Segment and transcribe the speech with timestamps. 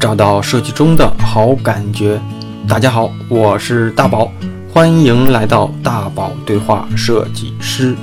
[0.00, 2.20] 找到设计中的好感觉。
[2.68, 4.30] 大家好，我是大宝，
[4.72, 7.96] 欢迎来到大宝对话设计师。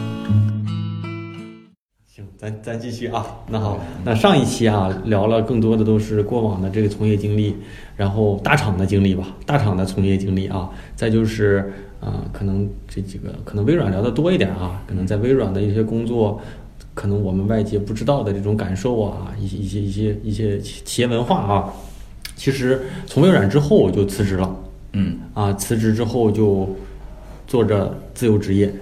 [2.05, 3.26] 行，咱咱继续啊。
[3.47, 7.56] 那好，那上一期啊聊了更多的都是过往的这个从业经历，
[7.96, 16.41] 然后大厂的经历吧，大厂的从业经历啊，再就是啊、可能这几个可能微软聊的多一点啊，可能在微软的一些工作。
[16.94, 21.73] 可能我们外界不知道的这种感受啊，一些一些一些一些企企业文化啊，
[22.35, 24.55] 其实从微软之后我就辞职了。
[24.98, 26.73] 嗯，啊，辞职之后就
[27.48, 28.73] 做着自由职业，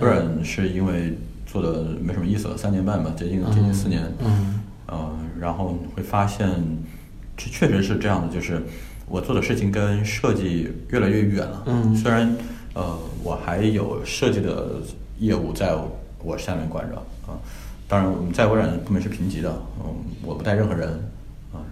[0.00, 5.10] 微软是因为做的没什么意思了，三年半吧，接近接近四年，嗯呃，
[5.40, 6.48] 然后会发现，
[7.36, 8.60] 这确实是这样的，就是
[9.06, 11.62] 我做的事情跟设计越来越远了。
[11.66, 11.94] 嗯。
[11.94, 12.34] 虽然
[12.74, 14.72] 呃我还有设计的
[15.18, 15.76] 业务在
[16.22, 17.38] 我下面管着啊、
[17.86, 20.88] 当然我们在微软部门是平级的，嗯，我不带任何人。
[20.88, 20.98] 啊、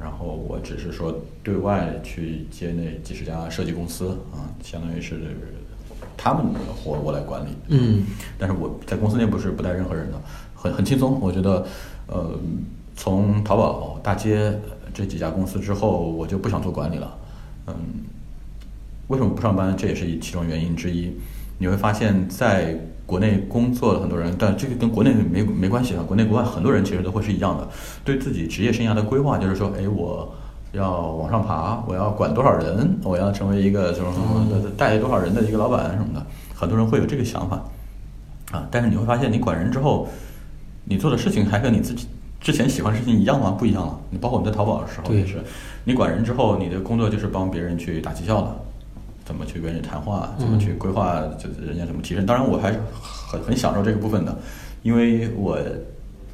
[0.00, 5.16] 然后我只是说对外去接那几十家设计公司啊、相当于是
[6.16, 7.51] 他们的活我来管理。
[7.68, 8.04] 嗯
[8.38, 10.21] 但是我在公司内部是不带任何人的，
[10.54, 11.21] 很很轻松。
[11.21, 11.66] 我觉得，
[12.06, 12.38] 呃，
[12.95, 17.18] 从淘宝、大街呃这几家公司之后，我就不想做管理了。
[17.66, 17.74] 嗯，
[19.09, 19.76] 为什么不上班？
[19.76, 21.12] 这也是其中原因之一。
[21.59, 26.02] 你会发现在国内工作的很多人，但这个跟国内没没关系啊。
[26.07, 27.68] 国内国外很多人其实都会是一样的，
[28.04, 30.35] 对自己职业生涯的规划就是说，哎，我
[30.73, 37.62] 要往上爬，我要管多少人，我要成为一个什么什么带多少人的一个老板什么的，很多人会有这个想法。
[38.52, 40.09] 啊，但是你会发现，你管人之后，
[40.84, 42.07] 你做的事情还跟你自己
[42.40, 43.51] 之前喜欢的事情一样吗？
[43.51, 43.99] 不一样了。
[44.10, 45.43] 你包括我们在淘宝的时候也是，
[45.84, 48.57] 你管人之后，你的工作就是帮别人去打绩效的，
[49.27, 52.24] 怎么去跟人谈话，怎么去规划，就是人家怎么提升。
[52.24, 52.80] 当然，我还是
[53.30, 54.35] 很很享受这个部分的，
[54.83, 55.59] 因为我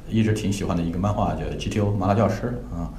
[0.07, 2.93] 一直挺喜欢的一个漫画叫《GTO 麻辣教师》啊，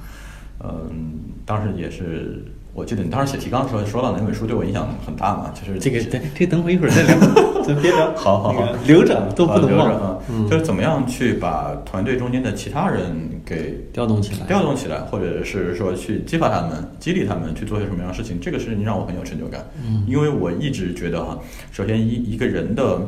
[0.59, 2.45] 嗯，当时也是。
[2.75, 7.17] 我记得你当时写提纲的时候说到那本书对我影响很大嘛，就是这个等这等会一会儿再聊，
[7.63, 13.15] 咱别聊，好好好那个留着都不啊能忘就是怎么样去把团队中间的其他人
[13.45, 19.65] 给调动起来调动起来，或者是说去激发他们、激励他们去做些什么样的事情，这个事情让我很有成就感。
[19.81, 21.39] 嗯因为我一直觉得哈，
[21.71, 22.99] 首先一一个人的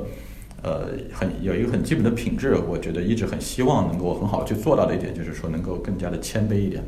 [0.63, 6.81] 呃很有一个很基本的品质，我觉得一直很希望能够很好去做到的一点，就是说能够更加的谦卑一点。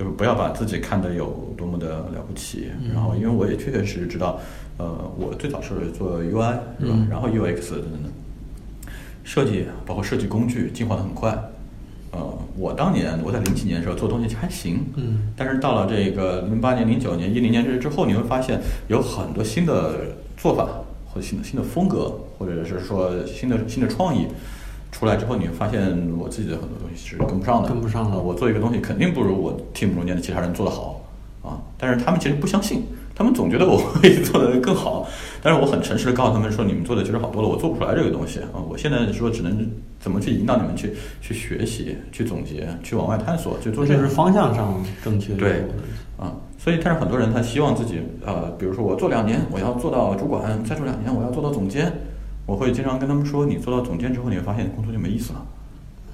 [0.00, 2.94] 就是不要把自己看得有多么的了不起，嗯。
[2.94, 4.40] 然后因为我也确确实实知道，
[4.78, 4.86] 呃，
[5.18, 7.06] 我最早是做 UI 是吧，嗯。
[7.10, 8.10] 然后 UX 等等等，
[9.24, 11.38] 设计包括设计工具进化的很快，
[12.12, 15.34] 呃，我当年我在零几年的时候做东西还行，嗯。
[15.36, 18.58] 但是到了这个零八年、零九年、一零年这之后，你会发现
[18.88, 19.96] 有很多新的
[20.38, 20.66] 做法
[21.12, 24.28] 或者新的新的风格，或者是说新的新的创意
[24.92, 25.80] 出来之后，你会发现
[26.18, 31.00] 我自己的很多东西是跟不上的，跟不上了啊我做一个东西肯定不如我 team 中间的其他人做得好
[31.42, 32.82] 啊，但是他们其实不相信。
[33.12, 35.06] 他们总觉得我会 做得更好，
[35.42, 38.56] 但是我很诚实的告诉他们说，你们做的其实好多了，我做不出来这个东西啊。
[38.66, 39.68] 我现在说只能
[39.98, 45.62] 怎么去引导你们去去学习、去总结、去往外探索、去做这是方向上正确的对
[46.16, 51.92] 啊，所以但是很多人他希望自己呃，比如说我做两年，我要做到主管，再做两年我要做到总监。
[52.50, 55.46] 我会经常跟他们说，你做到总监之后，你会发现工作就没意思了。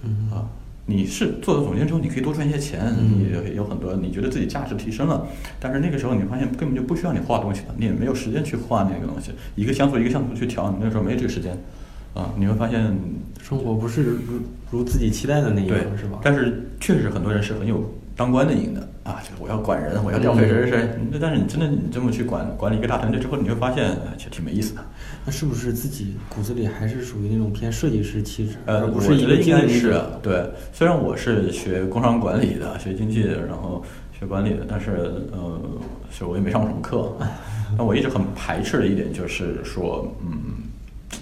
[0.05, 0.45] 嗯啊，
[0.85, 5.27] 你是做到总监之后，你可以多赚一些钱，嗯你有有很多你觉得自己价值提升了，
[5.59, 11.57] 但是那个时候你发现根本就不需要你画东西了，你也没有时间去画那个东西，一个像素一个像素去调，你那个时候没这个时间。
[12.13, 12.95] 啊，你会发现
[13.43, 16.19] 生活不是如如自己期待的那样，是吧？
[16.23, 20.91] 但是确实很多人是很有当官的瘾的啊，这个我要管人，我要调配谁谁谁。
[20.99, 24.81] 嗯但是你真的你这么去管管理一个大团队之后，你会发现呃其实挺没意思的。
[25.25, 29.73] 那是不是自己骨子里还是属于那种偏设计师气质，呃，不我是一个经觉得应该？
[29.73, 30.45] 是啊对。
[30.73, 33.83] 虽然我是学工商管理的，学经济的，然后
[34.19, 34.93] 学管理的，但是
[35.33, 35.61] 呃，
[36.11, 37.13] 是我也没上过什么课。
[37.77, 41.19] 但我一直很排斥的一点就是说，嗯，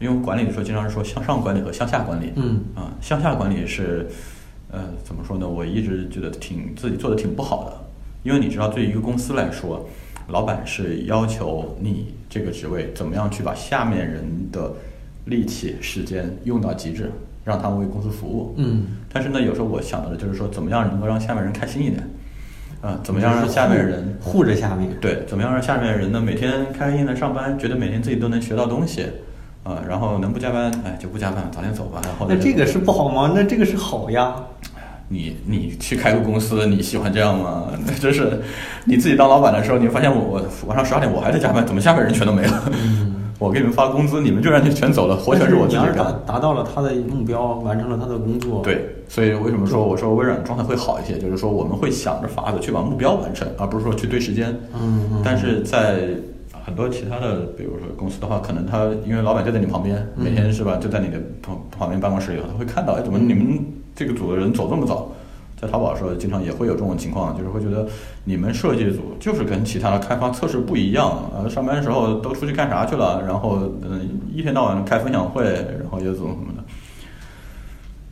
[0.00, 2.32] 因为管理的时候经常是说向上管理和向下管理。
[2.36, 4.08] 嗯啊，向下管理是，
[4.74, 5.48] 呃，怎么说呢？
[5.48, 7.76] 我一直觉得挺自己做的挺不好的，
[8.24, 9.88] 因为你知道，对于一个公司来说，
[10.28, 14.72] 老板是要求你这个职位怎么样去把下面人的
[15.26, 17.12] 力气、时间用到极致，
[17.44, 18.52] 让他们为公司服务。
[18.56, 22.02] 嗯，但是呢，有时候我想到的就是说，怎么样能够让下面人开心一点？
[22.82, 24.90] 啊，怎么样让下面人护着下面？
[25.00, 29.06] 对，怎么样让下面人呢每天开开心心的上班，觉得每天自己都能学到东西，
[29.64, 32.00] 啊，然后能不加班，哎就不加班，早点走吧。
[32.04, 33.32] 然后那这个是不好吗？
[33.34, 34.34] 那这个是好呀。
[35.08, 37.64] 你你去开个公司，你喜欢这样吗？
[37.86, 38.40] 那真是
[38.84, 42.62] 你自己当老板的时候，你发现我我晚上十二点我还在加班，怎么下面人全都没了？
[42.72, 46.10] 嗯 我给你们发工资，你们就让你全走了，活全是我自己你达。
[46.24, 51.18] 达到了他的目标，完成了他的工作，，对，所以为什么说我说微软状态会好一些？
[51.18, 54.48] 就是说我们会想着法子去把目标完成，而不是说去对时间。
[54.72, 56.08] 嗯嗯，但是在
[56.64, 63.64] 很多其他的，比如说公司的话，可能他因为老板就在你旁边，嗯每天是吧，就在你的旁旁边办公室里头，他会看到，哎，怎么你们
[63.94, 65.12] 这个组的人走这么早？
[65.60, 67.86] 在淘宝的时候，经常也会有这种情况，就是会觉得
[68.24, 73.22] 你们设计组就是跟其他的开发测试不一样，呃，上班的时候都出去干啥去了？
[73.26, 76.64] 然后，嗯、一天到晚开分享会，然后又怎么怎么的。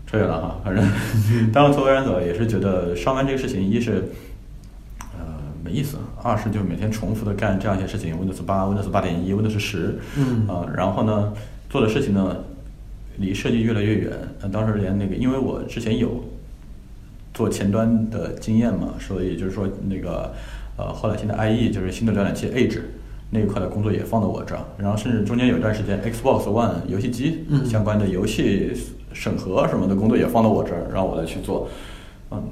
[0.06, 0.84] 扯远了哈，反正
[1.52, 4.00] 当时从微软走也是觉得上班这个事情，一是呃
[5.64, 11.32] 没意思，二是就是每天重复的干这样一些事情，Windows 八、Windows 八点一、Windows 十，嗯啊、然后呢
[11.70, 12.36] 做的事情呢
[13.18, 14.12] 离设计越来越远。
[14.40, 16.24] 呃，当时连那个，因为我之前有
[17.32, 20.32] 做前端的经验嘛，所以就是说那个
[20.76, 22.80] 呃后来现在 IE 就是新的浏览器 Edge。
[23.34, 28.74] 那一块的工作也放到我这儿，然后甚至中间有一段时间，Xbox One 游戏机嗯相关的游戏
[29.14, 31.66] 审核什么的工作也放到我这儿，让我来去做。
[32.30, 32.42] 嗯，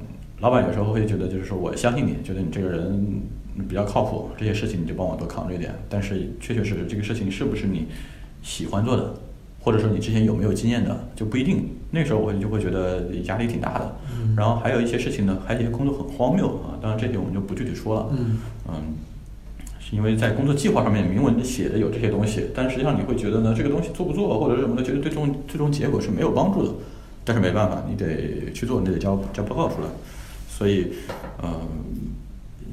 [0.41, 3.21] 老板有时候会觉得，就是说我相信你，觉得你这个人
[3.69, 5.73] 比较靠谱，这些事情你就帮我多扛着一点。
[5.87, 7.85] 但是确确实实这个事情是不是你
[8.41, 9.13] 喜欢做的，
[9.59, 11.69] 或者说你之前有没有经验的，就不一定。
[11.91, 13.95] 那时候我就会觉得压力挺大的。
[14.15, 18.09] 嗯然后还有一些事情呢，还有一些工作很荒谬啊，当然这些我们就不具体说了。
[18.11, 18.73] 嗯嗯，
[19.79, 26.73] 是因为在工作计划上面明文写的有这些东西，但实际上你会觉得呢，这个东西做不做或者是什么的，觉得对最终最终结果是没有帮助的。
[27.23, 29.87] 但是没办法，你得去做，你得交交报告出来。
[30.61, 30.93] 所以，
[31.41, 31.49] 嗯，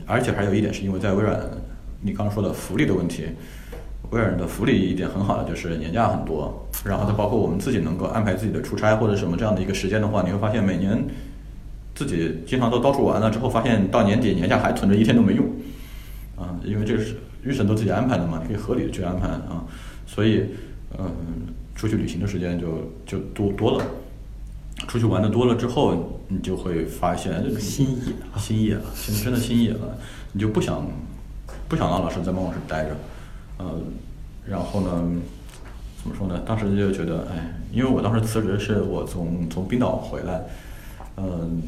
[0.04, 1.40] 而且还有一点是因为在微软，
[2.02, 3.24] 你刚刚说的福利的问题，
[4.10, 11.02] 微软的福利一点很好的就是年假很多，然后它包括我们自己能够安排自己的出差或者什么这样的一个时间的话，你会发现每年
[11.94, 15.46] 自己经常都到处玩了之后，发现到年底年假还存着一天都没用。
[16.36, 19.64] 啊，因为这是日程都自己安排的嘛，你可以合理的去安排啊，
[20.06, 20.44] 所以
[20.98, 21.10] 嗯，
[21.74, 23.84] 出去旅行的时间就就多多了，
[24.86, 29.98] 出去玩的多了之后，你就会发现这个心野啊心野了，真真的心野了，
[30.32, 30.86] 你就不想
[31.68, 32.96] 不想让老师在办公室待着，
[33.58, 33.74] 呃，
[34.46, 35.04] 然后呢，
[36.02, 36.40] 怎么说呢？
[36.46, 40.42] 当时就觉得，哎，因为我当时辞职是我从从冰岛回来，
[41.16, 41.62] 嗯、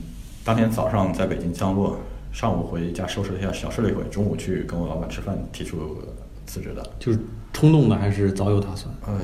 [0.44, 1.98] 当天早上在北京降落，
[2.32, 5.98] 上午回家收拾了一下，小睡了一会，中午去跟我老板吃饭，提出
[6.46, 6.82] 辞职的。
[6.98, 7.18] 就是
[7.52, 8.94] 冲动的还是早有打算？
[9.06, 9.20] 呃，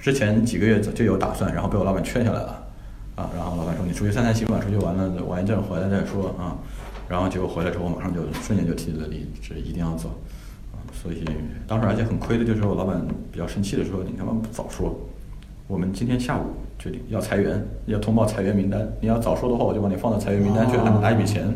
[0.00, 2.57] 之前几个月就有打算，然后被我老板劝下来了，
[3.18, 6.56] 啊，然后老板说你出去散散心吧，出去玩了玩一阵回来再说啊，
[7.08, 10.10] 然后结果回来之后马上就瞬间就提了离职，一定要走，
[10.70, 11.24] 啊，所以
[11.66, 14.96] 当时而且很亏的就是我老板比较生气的说你他妈不早说，
[15.66, 16.42] 我们今天下午
[16.78, 21.52] 决定要裁员，要通报裁员名单，你要早说的话我就把你放到裁员名单去，还能拿一笔钱。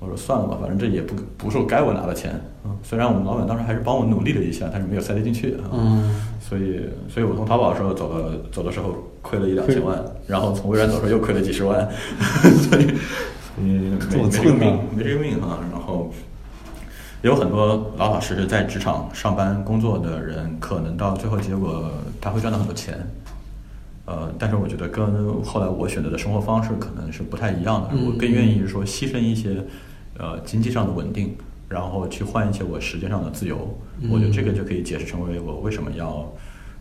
[0.00, 2.74] 我说算了吧，反正这也不不是该我拿的钱啊。
[2.82, 5.70] 虽然我们老板当时还是帮我努力了一下，但是没有塞得进去啊。
[5.72, 11.88] 嗯所以，所以我从淘宝的时候走了，走的时候亏了一两千万，然后从微软走的时候又亏了几十万，
[12.68, 12.86] 所以，
[13.56, 15.60] 嗯，没没这个命没这个命啊。
[15.70, 16.10] 然后，
[17.22, 21.88] 有很多老老实实在职场上班工作的人，可能到最后结果
[22.20, 22.98] 他会赚到很多钱，
[24.06, 27.90] 呃，但是我觉得跟后来我选择的生活方式可能是不太一样的。
[27.92, 29.62] 嗯我更愿意说牺牲一些，
[30.18, 31.36] 呃，经济上的稳定，
[31.70, 33.78] 然后去换一些我时间上的自由。
[34.10, 36.30] 我觉得这个就可以解释成为我为什么要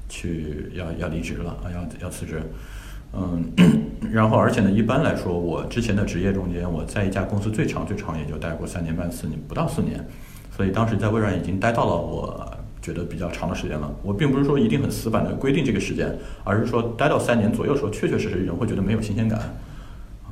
[0.09, 2.41] 去要要离职了啊，要要辞职。
[3.13, 3.51] 嗯，
[4.11, 10.05] 然后而且呢，一般来说，我之前的职业中间，我在一家公司最长最长也就待过三年半四年，不到四年，
[10.55, 13.91] 所以当时在微软已经待到了我觉得比较长的时间了。
[14.03, 19.39] 我并不是说一定很死板的规定这个时间，而是说待到三年左右的时候，确确实实人会觉得没有新鲜感，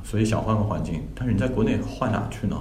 [0.04, 1.02] 所以想换个环境。
[1.14, 2.56] 但是你在国内换哪去呢？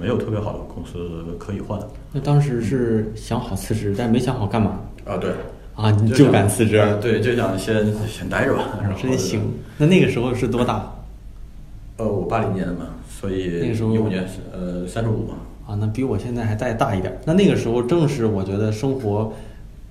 [0.00, 1.78] 没有特别好的公司可以换。
[2.12, 5.32] 那当时是想好辞职，但没想好干嘛啊，对，
[5.74, 5.90] 啊？
[5.90, 6.78] 你就敢辞职？
[6.78, 8.78] 呃对，就想先先待着吧。
[8.80, 9.40] 然后真行。
[9.76, 10.90] 那那个时候是多大
[11.96, 15.34] 呃，我八零年的嘛，所以那个时候一五年呃三十五嘛。
[15.66, 15.76] 啊？
[15.80, 17.12] 那比我现在还再大一点。
[17.26, 19.32] 那那个时候正是我觉得生活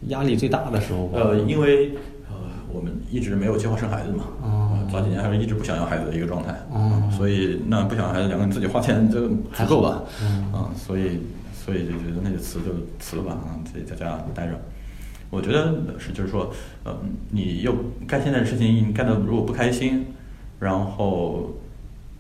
[0.08, 1.10] 压力最大的时候。
[1.14, 1.98] 呃，因为呃
[2.78, 4.70] 我们一直没有计划生孩子嘛，哦。
[4.74, 10.46] 呃早几年还是一直不想要孩子的一个状态，啊所以那不想要孩子，两个人自己花钱就足够了，嗯。
[10.54, 11.20] 啊，所以
[11.54, 14.54] 所以就觉得那就辞就辞了吧，啊，自己在家待着。
[15.30, 16.54] 我觉得是就是说，
[16.86, 16.96] 呃，
[17.32, 17.76] 你又
[18.08, 20.06] 干现在的事情干的如果不开心，
[20.58, 21.52] 然后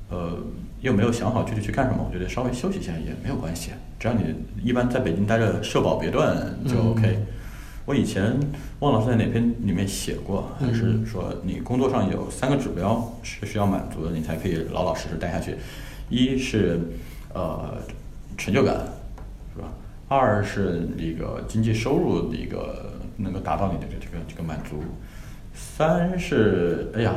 [0.09, 0.37] 呃
[0.81, 4.23] 又没有想好具体去干什么，我觉得稍微休息一下也没有关系，只要你
[4.61, 6.35] 一般在北京待着社保别断
[6.67, 6.91] 就嗯。
[6.91, 7.25] OK。
[7.87, 8.37] 我以前
[8.81, 15.55] 忘了是在哪篇里面写过，还是嗯说你工作上有三个指标是需要满足的，你才可以老老实实待下去。
[16.09, 16.81] 一是
[17.33, 17.75] 呃
[18.37, 18.75] 成就感，
[19.55, 19.69] 是吧？
[20.09, 24.83] 二是那个经济收入的一个能够达到你的这个这个这个满足。
[25.55, 27.13] 三是，哎呀，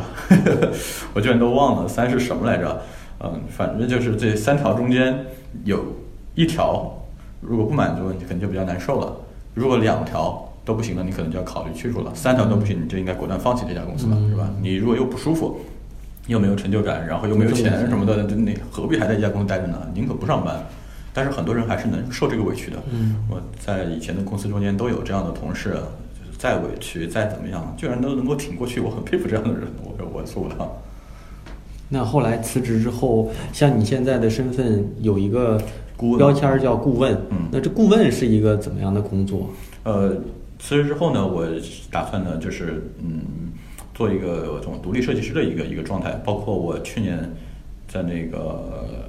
[1.15, 2.81] 我居然都忘了三是什么来着？
[3.19, 5.27] 嗯，反正就是这三条中间
[5.65, 5.85] 有
[6.37, 6.97] 一条
[7.41, 9.13] 如果不满足，你可能就比较难受了；
[9.53, 14.51] 如果两条都不行了，你可能就要考虑去除了；三条都不行，你就应该果断放弃这家公司了，是吧？
[14.63, 15.59] 你如果又不舒服，
[16.27, 19.79] 又没有成就感，然后又没有钱什么的，那何必还在一家公司待着呢？
[19.95, 20.65] 宁可不上班。
[21.13, 22.77] 但是很多人还是能受这个委屈的。
[23.29, 29.63] 我在以前的公司中间都有这样的同事，就是再委屈再怎么样，居然都能够挺过去，我很佩服这样的人。
[29.83, 30.81] 我我做不到。
[31.89, 35.61] 那后来辞职之后，像你现在的身份有一个
[36.17, 39.51] 标签叫顾问，嗯，那这顾问是一个怎么样的工作？
[39.83, 40.15] 呃，
[40.61, 41.45] 辞职之后呢，我
[41.91, 43.23] 打算呢，就是嗯，
[43.95, 47.29] 做一个这种独立设计师的一个一个状态，包括我去年
[47.89, 49.09] 在那个。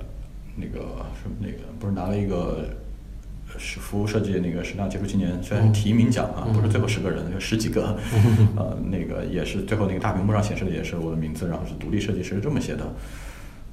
[0.57, 0.85] 那个
[1.23, 2.67] 什么那个不是拿了一个
[3.57, 7.97] 是服务设计那个十大杰出青年，虽然是提名奖啊，不是最后十个人，有十几个，
[8.57, 12.85] 呃，那个也是最后那个大屏幕上显示的也是我的名字，然后是独立设计师这么写的。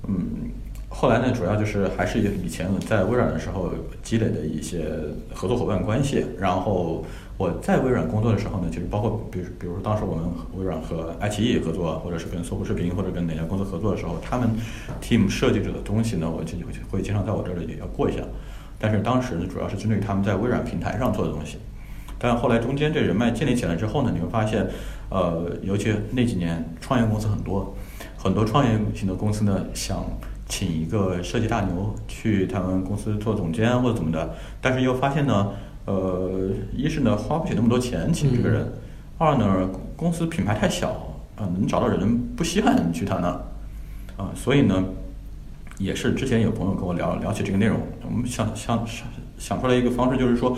[0.07, 0.49] 嗯，
[0.89, 4.87] 后来呢，主要就是还是以前在微软的时候积累的一些
[5.35, 7.05] 合作伙伴关系，然后。
[7.38, 10.25] 我在微软工作的时候呢，其实包括比如，比如说当时我们
[10.57, 14.50] 微软和爱奇艺合作，或者是跟搜狐视频或者跟哪家公司合作的时候，他们
[15.00, 18.25] team 设计者的东西呢，我就会会经常在我这里也要过一下。
[18.80, 21.59] 但是当时呢，主要是针对他们在微软平台上做的东西。
[22.18, 24.66] 但后来中间这人脉建立起来之后呢，你会发现，
[25.09, 27.73] 呃，尤其那几年创业公司很多，
[28.16, 30.04] 很多创业型的公司呢，想
[30.49, 35.52] 请一个设计大牛去他们公司做总监或者怎么的，但是又发现呢。
[35.88, 38.71] 呃，一是呢花不起那么多钱请这个人，
[39.16, 39.66] 二呢
[39.97, 40.90] 公司品牌太小
[41.35, 43.28] 啊，能找到人不稀罕去他那，
[44.23, 44.85] 啊，所以呢，
[45.78, 48.87] 也是之前有朋友跟我聊聊起这个内容，我们想想
[49.38, 50.54] 想出来一个方式，就是说，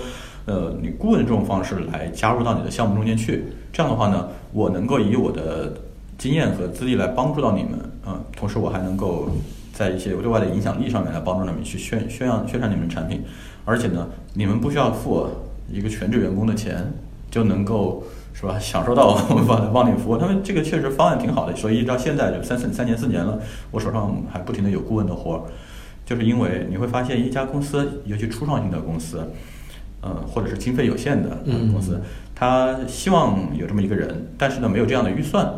[0.47, 5.73] 呃，你顾问这种方式来加入到你的项目中间去，这样的话呢，我能够以我的
[6.19, 9.31] 经验和资历来帮助到你们，啊，同时我还能够
[9.73, 13.23] 在一些对外的影响力上面来帮助你们去宣宣扬宣传你们的产品。
[13.65, 15.29] 而且呢，你们不需要付
[15.71, 16.93] 一个全职员工的钱，
[17.31, 18.03] 就能够
[18.33, 18.59] 是吧？
[18.61, 20.17] 享受到我们帮帮你服务。
[20.17, 23.39] 他们这个确实方案挺好的，所以一直到现在就三四三年四年了，
[23.71, 25.43] 我手上还不停的有顾问的活儿。
[26.05, 29.31] 就是因为你会发现，一家公司，尤其初创型的公司，
[30.03, 31.39] 嗯，或者是经费有限的
[31.73, 32.01] 公司，
[32.35, 35.49] 他希望有这么一个人，但是呢，没有这样的预算，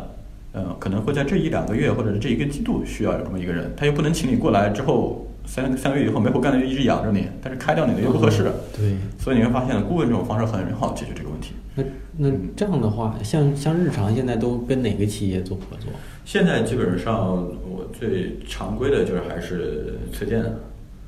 [0.51, 5.25] 呃，可能会在这一两个月或者是这一个季度需要有这么一个人，他又不能请你过来之后。
[5.45, 8.43] 三三个月以后没活干的，就一直养着你，但是开掉你的又不合适。
[8.75, 11.53] 对，所以你会发现，顾问这种方式很好解决这个问题。
[11.75, 11.83] 那
[12.17, 15.91] 那这样的话，像像日常现在都跟哪个企业做合作？
[16.25, 20.43] 现在基本上我最常规的就是还是崔健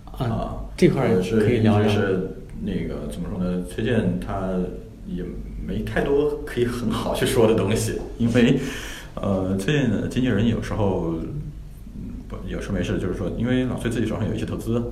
[0.06, 1.88] 啊，这块也是可以聊聊。
[1.90, 3.64] 是那个怎么说呢？
[3.70, 4.60] 崔健他
[5.08, 5.24] 也
[5.66, 8.60] 没太多可以很好去说的东西，因为
[9.16, 11.16] 呃，崔健的经纪人有时候。
[12.28, 14.92] 不，有事没事，就是说，因为老崔自己手上有一些投资，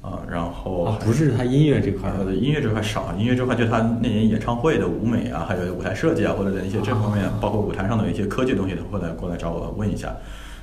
[0.00, 10.14] 啊，然后不是他音乐这块，呃，音乐这块少，音乐这块就他那年演唱会的舞美啊，还有舞台设计啊，或者的一些这方面，包括舞台上的一些科技东西，他会来过来找我问一下。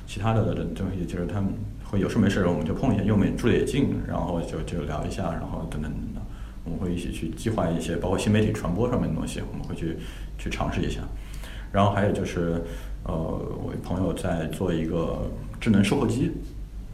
[0.06, 1.52] 其他的的东西，就是他们
[1.84, 6.22] 会有事没事，我们就碰一下，因为我们住的也近，然后就就聊一下，然后等等等等，
[6.64, 9.96] 我们会一起去计划一些，包括新媒体传播上面的东西，我们会去
[10.36, 11.00] 去尝试一下。
[11.70, 12.60] 然后还有就是，
[13.04, 15.30] 呃，我朋友在做一个。
[15.60, 16.32] 智能售后机，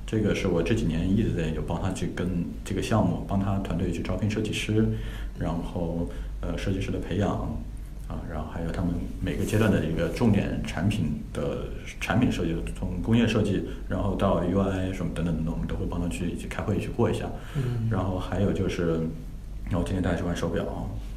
[0.05, 4.85] 这个是我这几年一直在有帮他去跟这个项目，帮他团队去招聘设计师，
[5.39, 6.09] 然后
[6.41, 7.31] 呃设计师的培养
[8.09, 11.67] 啊，然后还有他们每个阶段的一个重点产品的
[12.01, 17.27] 产品设计，从工业设计，然后到 UI 什么等等等等，我们都会帮他去一起开会去过一下。
[17.57, 17.89] 嗯。
[17.91, 19.01] 然后还有就是，
[19.71, 20.65] 然后今天戴这款手表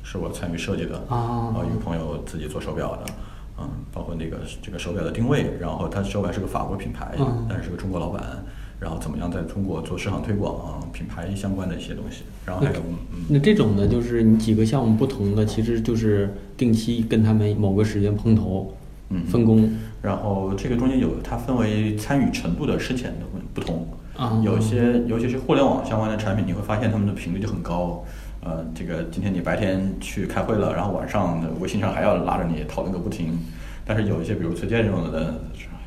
[0.04, 3.14] 是我参与设计的，啊，一个朋友自己做手表的。
[3.62, 7.16] 嗯，包括那个这个手表的定位，然后它手表是个法国品牌，
[7.48, 8.44] 但是是个中国老板，
[8.80, 12.80] 然后怎么样在中国做市场推广，啊品牌相关的一些东西，然后还有，
[13.28, 18.74] 那这种呢，就是你几个项目不同的，其实就是定期跟他们某个时间碰头，
[19.10, 19.70] 嗯，分工，
[20.02, 25.04] 然后这个中间有它分为参与程度的深浅的不同，啊，有些。
[25.08, 28.04] 尤其是互联网相关的产品，你会发现他们的频率就很高。
[28.42, 33.38] 呃，这个今天你白天去开会了，然后晚上微信上还要拉着你讨论个不停。
[33.86, 35.34] 但是有一些，比如崔健这种的，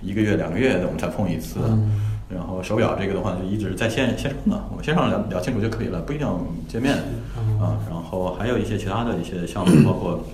[0.03, 1.61] 一个月、两个月我们才碰一次。
[2.29, 6.95] 然后手表这个的话，就一直在线线上的，我们线上聊聊清楚就可以了，不一定要见面。
[7.61, 10.25] 啊，然后还有一些其他的一些项目，包括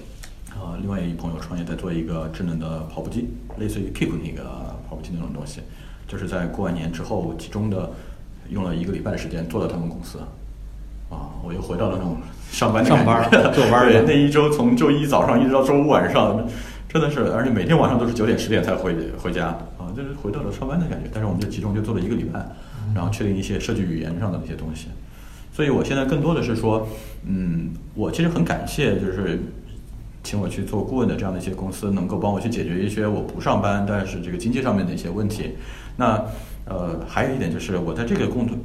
[0.55, 4.45] 呃，另外一朋友创业在做一个智能的跑步机，类似于 Keep 那个
[4.89, 5.61] 跑步机那种东西，
[6.07, 7.91] 就是在过完年之后集中的
[8.49, 10.19] 用了一个礼拜的时间做了他们公司。
[11.11, 11.31] 啊。
[11.43, 12.17] 我又回到了那种
[12.51, 16.47] 上班的上班坐班儿对，的那一周从周一早上一直到周五晚上，
[16.89, 19.47] 真的是，而且每天晚上都是九点十点才回回家
[19.79, 21.09] 啊，就是回到了上班的感觉。
[21.13, 22.47] 但是我们就集中就做了一个礼拜，
[22.95, 24.89] 然后确定一些设计语言上的那些东西。
[25.53, 26.87] 所以我现在更多的是说，
[27.27, 29.41] 嗯，我其实很感谢，就是
[30.23, 35.55] 请我去做顾问的这样的一些公司，能够帮我去解决一些我不上班但是这个经济上面的一些问题。
[35.97, 36.23] 那
[36.67, 38.57] 呃，还有一点就是我在这个工作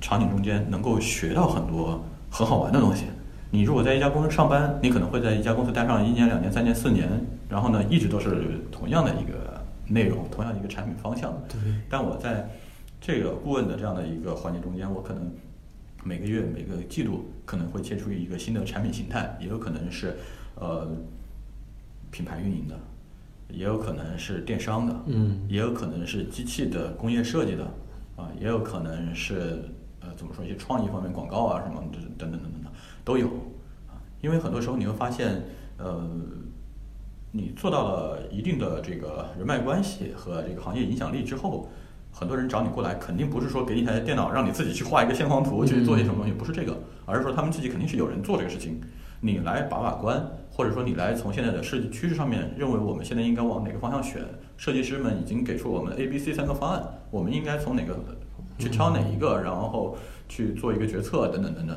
[0.00, 3.04] 场景中间能够学到很多很好玩的东西。
[3.50, 7.08] 你如果在一家公司上班，你可能会在一家公司待上一年、两年、三年、四年，
[7.48, 11.32] 然后呢，一直都是同样的一个内容，同样一个产品方向。
[11.48, 11.58] 对。
[11.88, 12.48] 但我在
[13.00, 15.32] 这个顾问的这样的一个环节中间，我可能
[16.04, 20.16] 每个月、每个季度可能会接触一个新的产品形态，也有可能是
[20.56, 20.86] 呃
[22.10, 22.78] 品牌运营的，
[23.48, 27.64] 也有可能是电商的，嗯也有可能是机器的工业设计的，
[28.16, 29.56] 啊，也有可能是呃
[30.18, 32.70] 怎么说一些创意方面广告啊什么等等等等的
[33.04, 33.28] 都有
[33.86, 35.42] 啊，因为很多时候你会发现
[35.78, 36.04] 呃。
[37.30, 41.68] 你做到了一定的这个人脉关系和这个行业影响力之后，
[42.10, 48.80] 很多人找你过来，肯定不是说给你一台电脑让你自己去画一个线框图去做一些什么东西，不是这个，而是说他们自己肯定是有人做这个事情，
[49.20, 54.22] 你来把把关，或者说你来从现在的设计趋势上面认为我们现在应该往哪个方向选，
[54.56, 57.94] 设计师们已经给出我们 A、B、C 三个方案，我们应该从哪个
[58.58, 59.96] 去挑哪一个，然后
[60.28, 61.76] 去做一个决策等等等等，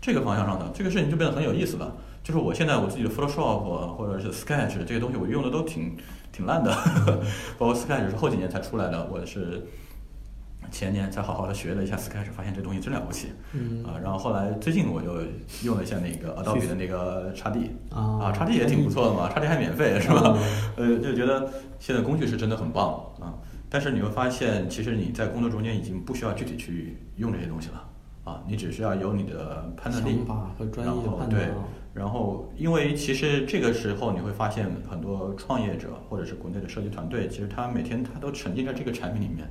[0.00, 1.92] 这个方向上的这个事情就变得很有意思了。
[2.22, 5.96] 就是我现在我自己的 Photoshop 或者是 Sketch 这些东西，我用的都挺
[6.30, 6.70] 挺烂的，
[7.58, 9.66] 包括 Sketch 是后几年才出来的，我是
[10.70, 13.28] 前年才好好的学了一下 Sketch，发现这东西真了不起。
[13.52, 15.22] 嗯啊，然后后来最近我又
[15.64, 20.36] 用了一下那个 Adobe 的那个 x D 啊啊，x D 也挺不错的嘛，x D 还免费是吧？
[20.76, 23.34] 呃，就觉得现在工具是真的很棒啊。
[23.70, 27.88] 但是你会发现，其实你在工作中间已经不需要具体去用这些东西了
[28.24, 30.18] 啊，你只需要有你的判断力
[30.58, 31.54] 和专业然后判断对，
[31.94, 39.48] 然后因为其实这个时候你会发现很多创业者或者是国内的设计团队，其实他每天他都沉浸在这个产品里面，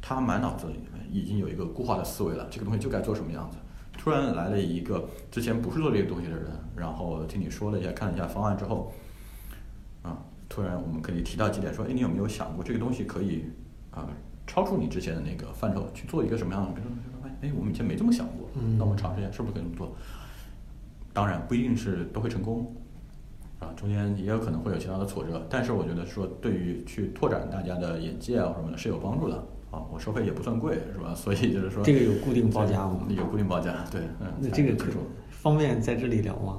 [0.00, 3.58] 他满脑子里面已经有一个固化的思维了，这个东西就该做什么样子。
[3.98, 9.07] 突然来了一个之前不是做这个东西的人，然后听你说了一下，看了一下方案之后，啊，
[10.48, 13.44] 突然我们可以提到几点，说，哎，你有没有想过这个东西可以
[13.90, 14.08] 啊
[14.46, 16.70] 超出你之前的那个范畴去做一个什么样的？
[16.72, 19.94] 比如说，哎，我们以前没这么想过，嗯那我们尝试一下，是不是可以这么做？
[21.12, 22.74] 当然不一定是都会成功，
[23.58, 29.36] 啊，中间也有可能会有其他的挫折，但是我觉得说对于去拓展大家的眼界啊什么的是有帮助的
[29.70, 29.82] 啊。
[29.92, 31.14] 我收费也不算贵，是吧？
[31.14, 34.32] 所以就是说这个有固定报价吗有固定报价，对，嗯。
[34.40, 34.98] 那这个可可
[35.30, 36.58] 方便在这里聊吗？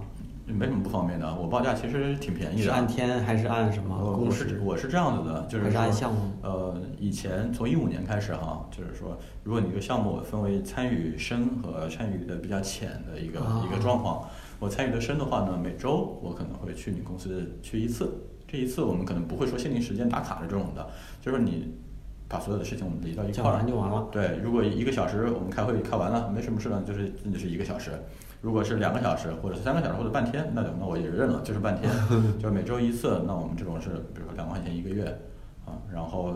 [0.53, 2.63] 没什么不方便的，我报价其实挺便宜的。
[2.63, 4.59] 是按天还是按什么我是？
[4.63, 14.27] 我是这样子的，就是按项目呃，以前从一五年开始哈，就是说，如果你一个项目分为参与深和参与的比较浅的一个、啊一个状况，
[14.59, 18.11] 我参与的深的话呢，每周我可能会去你公司去一次，
[18.47, 20.87] 这一次我们可能不会说限定时间打卡的这种的，
[21.21, 21.73] 就是你
[22.27, 24.07] 把所有的事情我们理到一讲块儿完就完了。
[24.11, 27.91] 对，如果一个小时我们开会开完了，没什么事了，就是那就是一个小时。
[28.41, 31.91] 如果是两个小时，或者是三个小时，或者半天，那就那我也认了，就是半天，
[32.39, 33.21] 就每周一次。
[33.27, 35.05] 那我们这种是，比如说两万块钱一个月，
[35.65, 36.33] 啊，然后，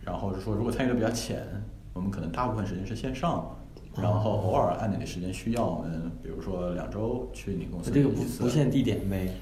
[0.00, 1.44] 然后是说，如果参与的比较浅，
[1.92, 3.54] 我们可能大部分时间是线上，
[3.96, 9.34] 然后偶尔按你的时间需要，我们比如说两周去你公司这个不不限地点呗。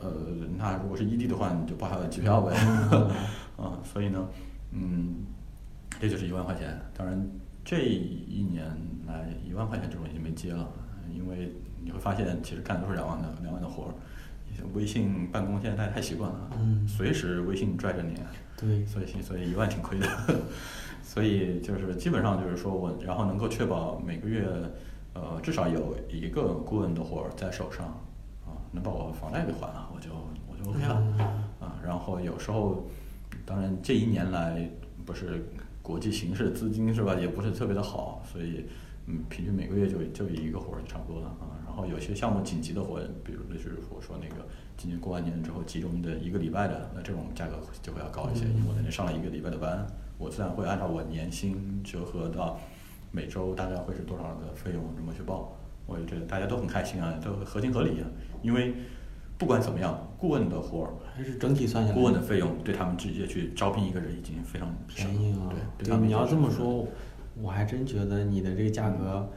[0.00, 0.12] 呃，
[0.56, 2.54] 那如果是异地的话，你就报他的机票呗。
[3.56, 4.28] 啊，所以呢，
[4.70, 5.16] 嗯，
[5.98, 6.78] 这就是一万块钱。
[6.96, 7.20] 当然，
[7.64, 8.64] 这一年
[9.08, 10.68] 来一万块钱这种已经没接了，
[11.18, 11.52] 因为
[11.82, 13.90] 你会发现其实干的都是两万的两万的活儿。
[14.74, 18.14] 微信办公现在大家太习惯了，嗯随时微信拽着你，
[18.56, 20.06] 对，所以所以一万挺亏的。
[21.02, 24.46] 所以就是基本上就是说我，然后能够确保每个月，
[25.14, 27.86] 呃，至少有一个顾问的活儿在手上，
[28.44, 30.10] 啊，能把我房贷给还了，我就
[30.48, 31.20] 我就 OK 了，嗯
[31.60, 32.84] 啊，然后有时候，
[33.46, 34.68] 当然这一年来
[35.06, 35.46] 不是
[35.82, 38.66] 国际形势资金是吧，也不是特别的好，所以
[39.08, 41.56] 嗯，平均每个月就就一个活儿就差不多了啊。
[41.66, 49.86] 然后有些项目紧急的活，比如就是我说那个今年过完年之后集中的一个礼拜的，那这种价格就会要高一些，因为我在那上了一个礼拜的班，
[50.18, 52.60] 我自然会按照我年薪折合到
[53.10, 55.56] 每周大概会是多少的费用这么去报。
[55.86, 58.06] 我也觉得大家都很开心啊，都合情合理啊，
[58.42, 58.74] 因为
[59.38, 60.92] 不管怎么样，顾问的活儿。
[61.16, 65.48] 还是整体算下来，顾问的费用对他们直接去招聘一个人已经非常便宜啊。
[65.48, 66.86] 对，对他们你要这么说，
[67.42, 69.28] 我还真觉得你的这个价格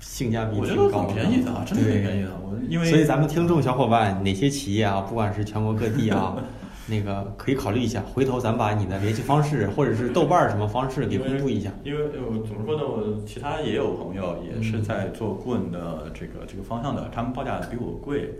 [0.00, 2.30] 性价比我觉得挺高很便宜的啊，真的很便宜的。
[2.42, 6.36] 我因为所以咱们听众小伙伴，哪些企业啊，不管是全国各地啊，
[6.88, 11.70] 那个可以考虑一下，回头咱把你的联系方式或者是豆瓣儿什么方式给公布一下。
[11.84, 12.10] 因为呃
[12.46, 18.30] 怎么说呢，我其他也有朋友也是在做顾问的这个这个方向的，他们报价比我贵，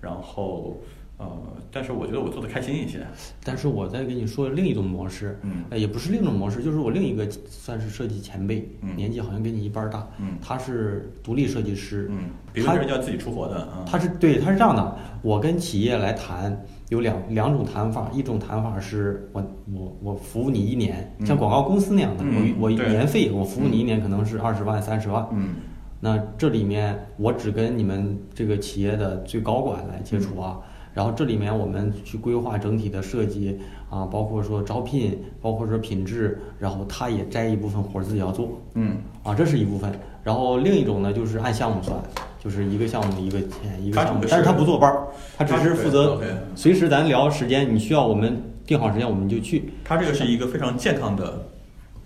[0.00, 0.80] 然后
[1.22, 3.06] 呃，但是我觉得我做的开心一些。
[3.44, 25.54] 但是我再跟你说另一种模式，嗯呃，也不是另一种模式，就是我另一个算是设计前辈，嗯年纪好像跟你一般大，嗯他是独立设计师，嗯，比如他这人叫自己出活的啊，他是对，他是这样的，我跟企业来谈有两两种谈法，一种谈法是我我我服务你一年，嗯像广告公司那样的，嗯我我年费我服务你一年可能是二十万三十万，嗯
[26.04, 30.58] 那这里面我只跟你们这个企业的最高管来接触啊，
[30.94, 39.90] 然后这里面我们去规划整体的设计啊，包括说招聘，包括说品质，然后他也摘一部分活儿自己要做嗯啊，这是一部分。
[40.22, 41.96] 然后另一种呢，就是按项目算，
[42.38, 46.20] 就是一个项目一个钱一个项目但是他不坐班儿，他只是负责
[46.54, 49.72] 随时咱聊时间，你需要我们定好时间我们就去。
[49.84, 51.46] 他这个是一个非常健康的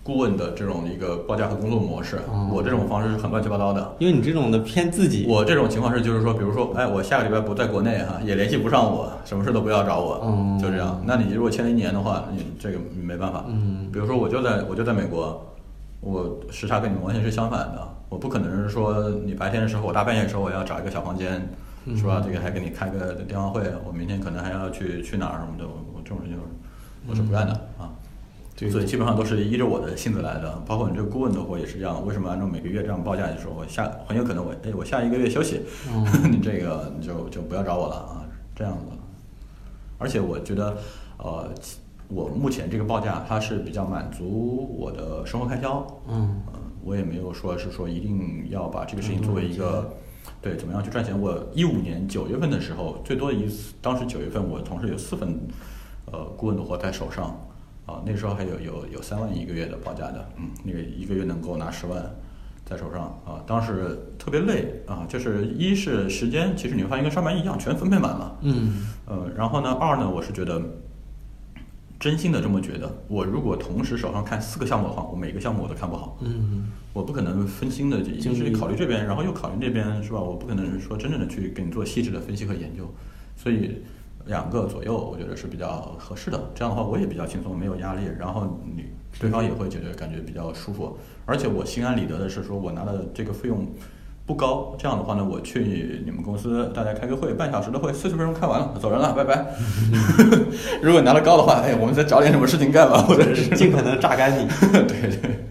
[0.07, 2.17] 顾问的这种一个报价和工作模式。
[2.31, 3.97] 哦我这种方式是很乱七八糟的。
[3.99, 11.03] 因为你这种的偏自己，我这种情况是，就是说，比如说，哎，我下个礼拜不在国内哈，也联系不上我，什么事都不要找我，嗯就这样。
[11.05, 13.45] 那你如果签了一年的话，你这个没办法。
[13.49, 15.55] 嗯比如说，我就在我就在美国，
[16.01, 21.49] 我时差跟你们完全是相反的，我不可能是说你白天的时候，我大半夜的时候我要找一个小房间，
[21.85, 22.23] 嗯是吧？
[22.25, 26.39] 这个还给你开个电话会，我明天可能还要去去哪儿什么的，我我这种事情
[27.09, 27.91] 我是不干的啊。
[28.57, 32.05] 对所以基本上都是依着我的性子来的，包括你这个顾问的活也是这样。
[32.07, 35.61] 为什么按照每个月这样报价的时候，我下很有可能我哎我下一个月休息，
[35.93, 38.87] 嗯 你这个你就就不要找我了啊，这样子。
[39.99, 40.77] 而且我觉得，
[41.19, 41.51] 呃，
[42.09, 49.91] 我目前这个报价它是比较满足我的生活开销，嗯呃我也没有说是说一定要把这个事情作为一个。
[50.43, 51.19] 对，怎么样去赚钱？
[51.19, 55.39] 我一五年九月份的时候，最多的一次，当时九月份我同事有四份，
[56.13, 57.39] 呃，顾问的活在手上，
[57.87, 62.05] 啊，那时候还有有有三万一个月的报价的，嗯，那个一个月能够拿十万
[62.65, 70.61] 在手上啊，当时特别累啊，就是一是时间，其实你会发现跟上班一样，全分配满了，嗯呃，然后呢，二呢，我是觉得，
[72.01, 80.19] 真心的这么觉得，我如果同时手上看四个项目的话，我每个项目我都看不好，嗯我不可能分心的，一精力是考虑这边，然后又考虑那边，是吧？
[80.19, 82.93] 我不可能说真正的去给你做细致的分析和研究，
[83.37, 83.83] 所以
[84.27, 86.51] 两个左右，我觉得是比较合适的。
[86.55, 88.85] 这样的话，我也比较轻松，没有压力，然后你
[89.19, 93.67] 对方也会觉得感觉比较舒服，而且我心安理得的是说，我拿的这个费用
[94.27, 94.75] 不高。
[94.79, 99.47] 这样的话呢，我去你们公司大家开个会，半小时的会，四十分钟开完了，走人了，拜拜。
[100.83, 104.49] 如果拿的高的话，哎，我们再找点什么事情干吧，或者是 尽可能榨干你。
[104.73, 105.47] 对 对。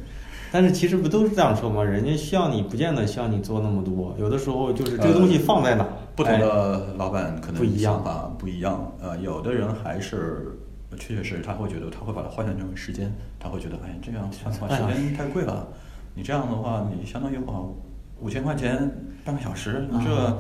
[0.55, 1.83] 但是其实不都是这样说吗？
[1.83, 4.15] 人家需要你，不见得需要你做那么多。
[4.17, 10.57] 有的时候就是这个东西放在哪，呃不同哎的老板可能不一样吧不一样，呃，有的人还是
[10.97, 15.67] 确确实实他会觉得他会把它换算成时间，他会觉得哎这样算的话时时间太贵了，
[16.13, 17.61] 你这样的话你相当于话
[18.21, 18.89] 五千块钱
[19.25, 20.37] 半个小时，你这、啊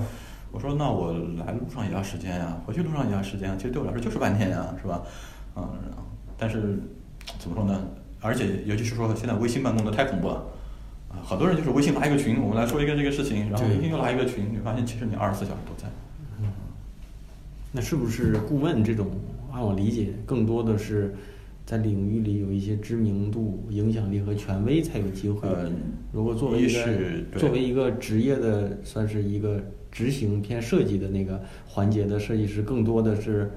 [0.53, 1.11] 我说那我
[1.45, 5.01] 来路上也要时间呀、回去路上也要时间啊，其实对我来说就是半天呀、是吧？
[5.57, 5.67] 嗯，
[6.37, 6.79] 但是
[7.37, 7.77] 怎么说呢？
[8.21, 10.43] 而且尤其是说现在微信办公的太恐怖了。
[11.09, 15.89] 啊，好多人就是微信拉一个群，我们来说一个这个事情，然后微信又拉一个群，你发现其实你二十四小时都在。
[17.71, 19.07] 那是不是顾问这种？
[19.51, 21.15] 按我理解，更多的是
[21.65, 25.47] 在领域里有一些知名度、影响力和权威才有机会。
[25.47, 25.71] 呃
[26.11, 33.51] 如果作为一个作为一个职业的，算是一个执行偏设计的那个环节的设计师，更多的是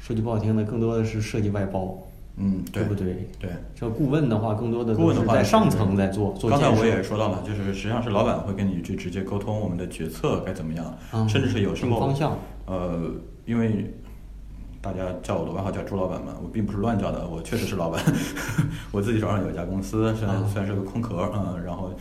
[0.00, 2.00] 说句不好听的，更多的是设计外包，
[2.36, 3.28] 嗯，对不对？
[3.38, 3.50] 对。
[3.74, 6.48] 这顾问的话，更多的顾问的话在上层在做做。
[6.48, 13.10] 刚才我也说到了，就是实际上是老板会跟你去直接沟通我们的决策该怎么样，嗯甚至是有时候方向呃，
[13.44, 13.92] 因为
[14.80, 18.02] 大家叫我的外号叫朱老板嘛，我并不是乱叫的，我确实是老板。
[18.92, 21.92] 我自己手上有一家公司，虽然啊虽然是个空壳，嗯，然后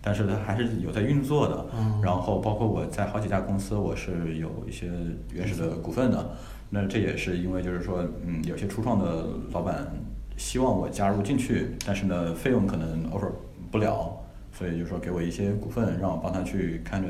[0.00, 1.66] 但是它还是有在运作的。
[1.76, 4.88] 嗯然后包括我在好几家公司，我是有一些
[5.32, 6.30] 原始的股份的。
[6.70, 9.86] 那这也是因为就是说，嗯，有些初创的老板
[10.36, 13.30] 希望我加入进去，但是呢，费用可能 offer
[13.70, 14.16] 不了，
[14.52, 17.08] 所以就说给我一些股份，让我帮他去看着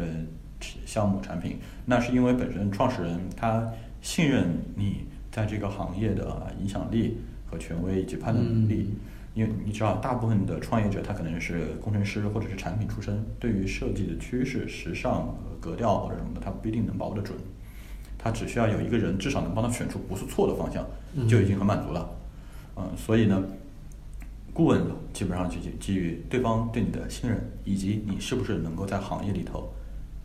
[0.86, 1.58] 项目产品。
[1.84, 3.68] 那是因为本身创始人他
[4.00, 7.18] 信任你在这个行业的影响力
[7.50, 8.90] 和权威以及判断能力。
[8.90, 8.96] 嗯
[9.34, 17.38] 因为你知道，大部分的创业者他可能是工程师或者是产品出身，对于设计的趋势、时尚、格调或者什么的，他不一定能把握得准。
[18.18, 20.84] 他只需要有一个人至少能帮他选出不是错的方向，
[21.28, 22.10] 就已经很满足了。
[22.76, 23.42] 嗯，所以呢，
[24.52, 29.72] 顾问基本上就基基于对方对你的信任，以及你是不是能够在行业里头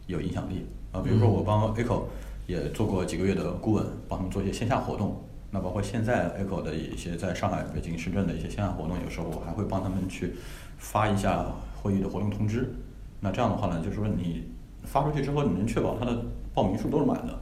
[0.08, 1.02] 有影响力啊。
[1.02, 2.04] 比如说我帮 Echo
[2.48, 10.34] 也做过几个月的顾问，帮他们做一些线下活动，那包括现在 Echo 的一些在上海、北京、深圳的一些线下活动，有时候我还会帮他们去
[10.78, 11.46] 发一下
[11.82, 12.74] 会议的活动通知。
[13.20, 14.44] 那这样的话呢，就是说你
[14.84, 17.40] 发出去之后，你能确保他的报名数都是满的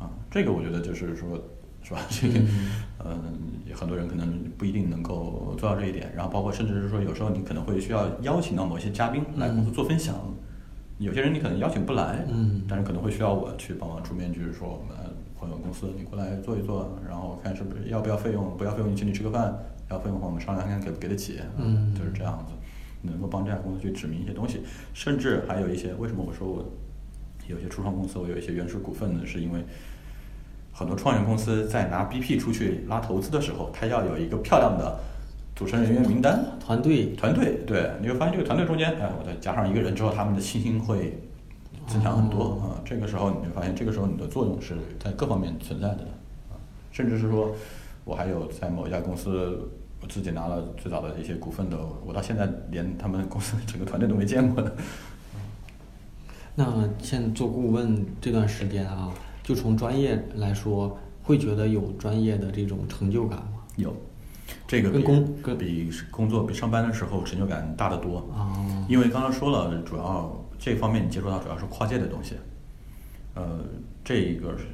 [0.00, 0.10] 啊。
[0.30, 1.40] 这个我觉得就是说，
[1.82, 2.00] 是吧？
[2.10, 2.40] 这个
[3.04, 3.38] 嗯，
[3.74, 6.12] 很多人可能不一定能够做到这一点。
[6.16, 10.16] 然后包括甚至是说，有时候你可能会需要邀请到某些嘉宾来公司做分享。
[10.98, 14.94] 有些人你可能邀请不来，嗯，但是可能会需要我去帮忙出面，就是说我们
[15.34, 19.58] 朋友公司你过来做一做，然后看是不是要不要费用，不要费用你请你吃个饭，
[19.90, 22.52] 要费用的话我们商量看看给不给得起，嗯就是这样子，
[23.00, 24.60] 能够帮这家公司去指明一些东西，
[24.92, 26.70] 甚至还有一些为什么我说我
[27.48, 29.64] 有些初创公司我有一些原始股份呢，是因为
[30.80, 34.98] 很多创业公司在拿 BP 出去拉投资的时候，他要有一个漂亮的
[35.54, 37.08] 组成人员名单，团队。
[37.16, 41.20] 团队，对，你会发现这个团队中间，哎，我再加上一个人之后，他们的信心会
[41.86, 42.54] 增强很多。
[42.62, 46.04] 啊、这个时候你会发现，这个时候你的作用是在各方面存在的。
[46.48, 46.56] 啊，
[46.90, 47.54] 甚至是说，
[48.06, 49.68] 我还有在某一家公司，
[50.00, 54.74] 我自己拿了最早的一些股份的，我到现在连他们公司整个团队都没见过的。
[56.54, 59.12] 那现在做顾问这段时间啊，
[59.50, 63.54] 就从专业来说，会觉得有专业的这种成就感吗？
[63.74, 63.92] 有，
[64.68, 68.18] 这个跟工跟比工作比上班的时候成就感大得多。
[68.32, 72.36] 啊，因为刚刚说了，主要这方面你接触到主要是跨界的东西，
[73.34, 73.58] 呃，
[74.04, 74.66] 这一个是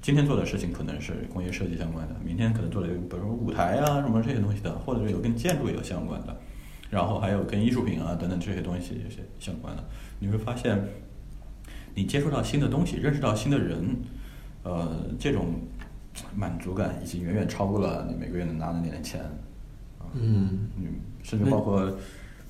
[0.00, 6.34] 今天做的事情可能是工业设计相关的，明天可能做的比如说舞台啊什么这些东西的，或者是有跟建筑有相关的，
[6.88, 9.84] 然后还有跟艺术品啊等等这些东西有些相关的，
[10.18, 10.82] 你会发现，
[11.94, 13.96] 你接触到新的东西，认识到新的人，
[14.64, 15.54] 呃，这种
[16.34, 19.20] 满足感已经远远超过了你每个月能拿的那点钱。
[19.98, 20.86] 啊嗯嗯，
[21.22, 21.90] 甚至包括，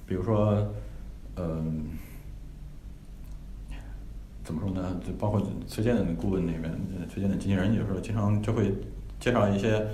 [0.06, 0.66] 比如说，
[1.36, 1.84] 嗯、
[4.42, 5.00] 怎么说呢？
[5.06, 6.64] 就包括推荐的顾问那边，
[6.98, 8.74] 呃推荐的经纪人有时候经常就会
[9.18, 9.86] 介绍一些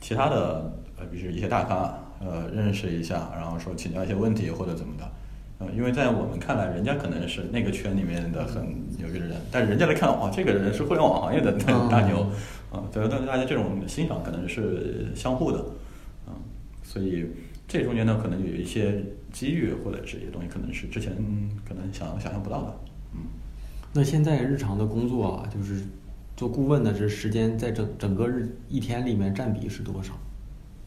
[0.00, 5.10] 其他的，呃，比如一些大咖，呃，认识一下，然后说请教一些问题或者怎么的。
[5.58, 8.62] 呃，因为在我们看来，人家可能是那个圈里面的很
[8.98, 12.20] 牛逼的人，但是人家来看，哇，这个人是互联网行业的嗯 大牛，
[12.70, 15.58] 啊，对，但是大家这种欣赏可能是相互的，
[16.26, 16.36] 啊，
[16.82, 17.26] 所以
[17.66, 21.12] 这中间呢，可能有一些机遇或者是一些东西，可能是之前
[21.66, 22.76] 可能想想象不到的，
[23.14, 23.20] 嗯。
[23.94, 25.82] 那现在日常的工作啊，就是
[26.36, 30.12] 做顾问的这时间，在整整个日一天里面占比是多少？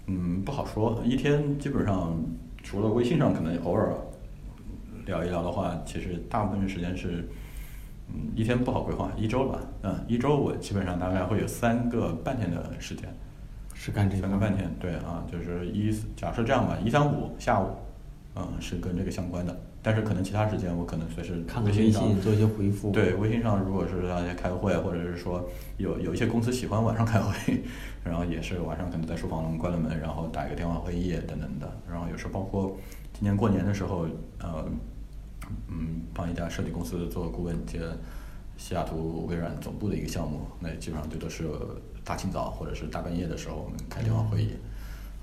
[0.05, 1.01] 嗯，不好说。
[1.03, 2.15] 一天基本上
[2.61, 3.95] 除了微信上可能偶尔
[5.09, 7.27] 聊一聊的话，其实大部分时间是，
[8.07, 9.59] 嗯，一天不好规划，一周吧。
[9.81, 13.09] 嗯，一周我基本上大概会有三个半天的时间，
[13.73, 14.73] 是干这个三个半天。
[14.79, 17.69] 对啊，就是一假设这样吧，一三五下午，
[18.35, 19.59] 嗯，是跟这个相关的。
[19.81, 22.91] 但是可能其他时间我可能随时看看微微信上做一些回复。
[22.91, 27.63] 对，微信上如果是大家开会，或者是说有有一些公司喜欢晚上开会，
[28.03, 31.71] 然后也是晚上可能在书房关了门，然后打一个电话会议等等的。
[31.89, 32.77] 然后有时候包括
[33.13, 34.05] 今年过年的时候，
[34.39, 34.65] 呃，
[35.67, 37.79] 嗯，帮一家设计公司做顾问接
[38.57, 41.47] 西雅图微软总部的一个项目，那基本上就都是
[42.03, 44.49] 大清早或者是大半夜的时候我们开电话会议，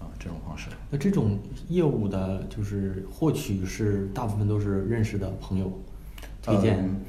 [0.01, 0.69] 啊、这种方式。
[0.91, 5.73] 那这种业务的，就是获取是大部分都是认识的朋友
[6.43, 6.79] 推荐。
[6.85, 7.01] 嗯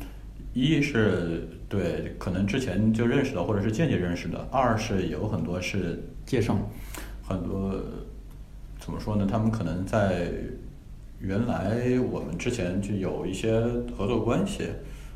[0.53, 6.57] 一是对可能之前就认识的，或者是间接认识的；二是有很多是介绍
[7.21, 7.79] 很多
[8.79, 9.27] 怎么说呢？
[9.29, 10.31] 他们可能在
[11.19, 13.59] 原来我们之前就有一些
[13.97, 14.67] 合作关系，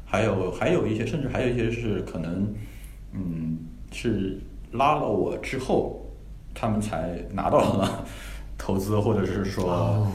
[0.06, 2.54] 还有还有一些，甚至还有一些是可能
[3.14, 3.58] 嗯
[3.92, 4.40] 是
[4.72, 6.06] 拉了我之后，
[6.54, 8.06] 他们才拿到了
[8.58, 9.72] 投资，或者是说。
[9.72, 10.12] 哦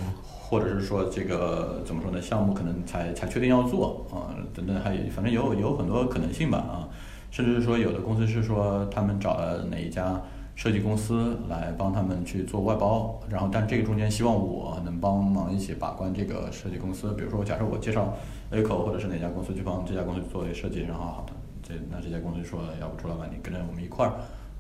[0.49, 2.22] 或者是说这个怎么说呢？
[2.22, 6.88] 项目可能才才确定要做啊，等等，还有反正有有很多可能性吧啊，
[7.33, 10.22] 甚至是说有的公司是说他们找了哪一家
[10.57, 18.14] 设计公司来帮他们去做外包，然后但这个中间希望我能帮忙一起把关这个设计公司，比如说假设我介绍
[18.51, 24.12] Echo 或者是哪家公司去帮这家公司做设计，然后好的，这那这家公司说要不朱老板你跟着我们一块儿，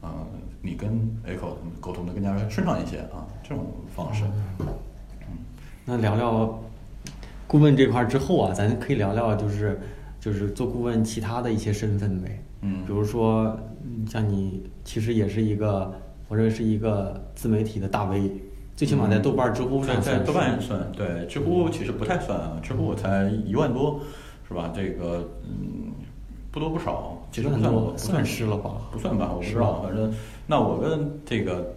[0.06, 0.26] 啊、
[0.60, 0.90] 你跟
[1.26, 4.24] Echo 沟通的更加顺畅一些啊，这种方式。
[4.60, 4.66] 嗯
[5.88, 6.58] 那聊聊
[7.46, 9.80] 顾问这块儿之后啊，咱可以聊聊就是
[10.20, 12.42] 就是做顾问其他的一些身份呗。
[12.62, 13.75] 嗯比如说嗯
[14.08, 15.92] 像你其实也是一个，
[16.28, 18.30] 我认为是一个自媒体的大 V，
[18.76, 24.00] 最起码在豆瓣、知乎在上在豆瓣也算，对，知乎其实不太算啊，知乎我才一万多，
[24.48, 24.72] 是吧？
[24.74, 25.92] 这个嗯，
[26.50, 30.12] 不多不少，其实不算不算失了吧不算吧，我不知道，反正
[30.46, 31.74] 那我跟这个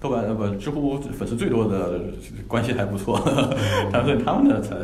[0.00, 2.00] 豆瓣呃不知乎粉丝最多的
[2.46, 3.18] 关系还不错，
[3.92, 4.76] 他们他们那才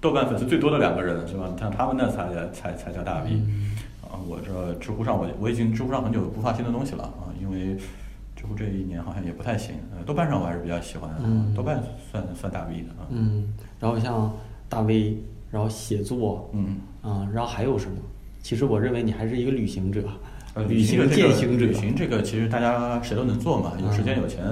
[0.00, 1.54] 豆瓣粉丝最多的两个人是吧？
[1.58, 3.40] 他他们那才才才叫大 V。
[4.10, 7.76] 嗯啊，我这知乎上我我已经知乎上很久不发新的东西了啊，因为
[8.34, 9.74] 知乎这一年好像也不太行。
[9.92, 13.06] 呃，豆瓣上我还是比较喜欢，嗯豆瓣算算大 V 的啊。
[13.10, 14.32] 嗯，然后像
[14.68, 17.96] 大 V，然后写作，嗯，啊，然后还有什么？
[18.42, 20.02] 其实我认为你还是一个旅行者，
[20.54, 24.42] 呃，旅行这个践行者，旅行这个其实大家谁都能做嘛，有时间有钱，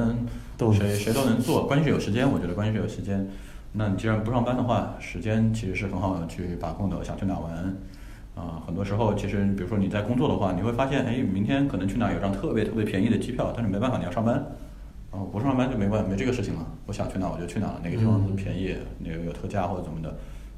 [0.59, 2.31] 都谁谁都能做，关键是有时间。
[2.31, 3.27] 我觉得关键是有时间。
[3.73, 7.05] 那你既然不上班的话，时间其实是很好去把控的。
[7.05, 7.77] 想去哪玩，
[8.37, 14.37] 啊、很多时候其实比如说你在工作的话，你会发现，哎，明天可能去哪有张特别特别便宜的机票，但是没办法，你要上班。
[15.11, 16.67] 啊，不上班就没关没这个事情了。
[16.85, 20.15] 我想去哪我就去哪，哪个地方嗯便宜，哪个有特价或者怎么的，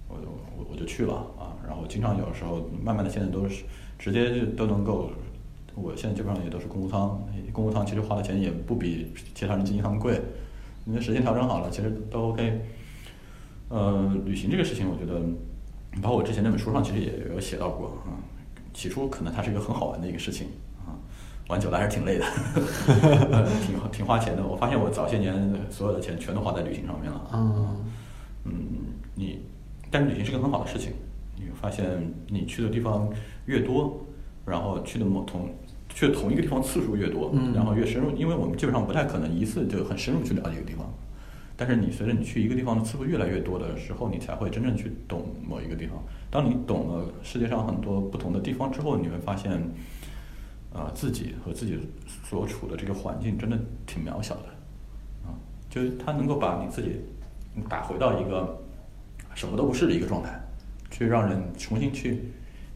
[0.09, 1.55] 我就我我就去了啊。
[1.65, 3.63] 然后经常有的时候慢慢的现在都是
[3.97, 5.11] 直接就都能够，
[5.77, 10.21] 我现在基本上也都是公务舱，公务舱其实花的钱也不比其他人经济舱贵，
[10.85, 12.61] 你的时间调整好了，其实都 OK。
[13.69, 15.21] 呃，旅行这个事情，我觉得，
[16.03, 18.15] 包括我之前那本书上其实也有写到过啊。
[18.75, 20.47] 起初可能它是一个很好玩的一个事情
[20.87, 20.95] 啊，
[21.49, 22.25] 玩久了还是挺累的，
[23.33, 24.47] 呃挺挺花钱的。
[24.47, 27.31] 我发现我早些年所有的钱全都花在旅行上面了。
[27.33, 27.77] 嗯
[28.45, 28.53] 嗯，
[29.17, 29.41] 你，
[29.91, 30.93] 但是旅行是个很好的事情。
[31.37, 31.85] 你会发现
[32.29, 33.09] 你去的地方
[33.47, 34.05] 越多，
[34.45, 35.49] 然后去的某同
[35.89, 40.87] 去同一个地方次数越多，嗯然后越深入，因为我们基本上不太可能一次就很深入去了解一个地方。
[41.61, 46.01] 但是你随着你去一个地方的次数越来越多的时候，你才会真正去懂某一个地方。
[46.31, 49.61] 当你懂了世界上很多不同的地方之后，你会发现，
[50.73, 51.77] 啊、自己和自己
[52.25, 54.45] 所处的这个环境真的挺渺小的，
[55.27, 55.35] 啊，
[55.69, 57.01] 就是它能够把你自己
[57.69, 58.57] 打回到一个
[59.35, 60.41] 什么都不是的一个状态，
[60.93, 62.23] 去让人重新去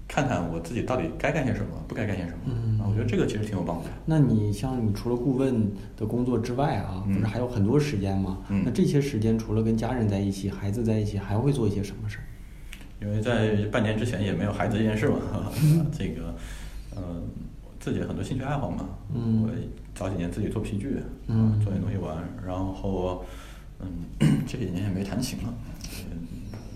[0.08, 2.38] 看看我自己到底该干些什么，不该干些什么。
[2.46, 3.90] 嗯啊，我觉得这个其实挺有帮助的。
[4.06, 8.38] 那你像你除了顾问的工作之外啊，嗯不是还有很多时间吗？
[8.50, 12.24] 嗯那这些时间除了跟家人在一起、孩子在一起，还会做一些什么事儿？
[13.00, 15.16] 因为在半年之前也没有孩子这件事嘛，
[15.96, 16.34] 这个，
[16.94, 17.02] 呃，
[17.80, 19.50] 自己很多兴趣爱好嘛，嗯我
[19.94, 23.24] 早几年自己做皮具，嗯做点东西玩，然后，
[23.80, 23.88] 嗯，
[24.46, 25.52] 这几年也没弹琴了，
[26.10, 26.26] 嗯，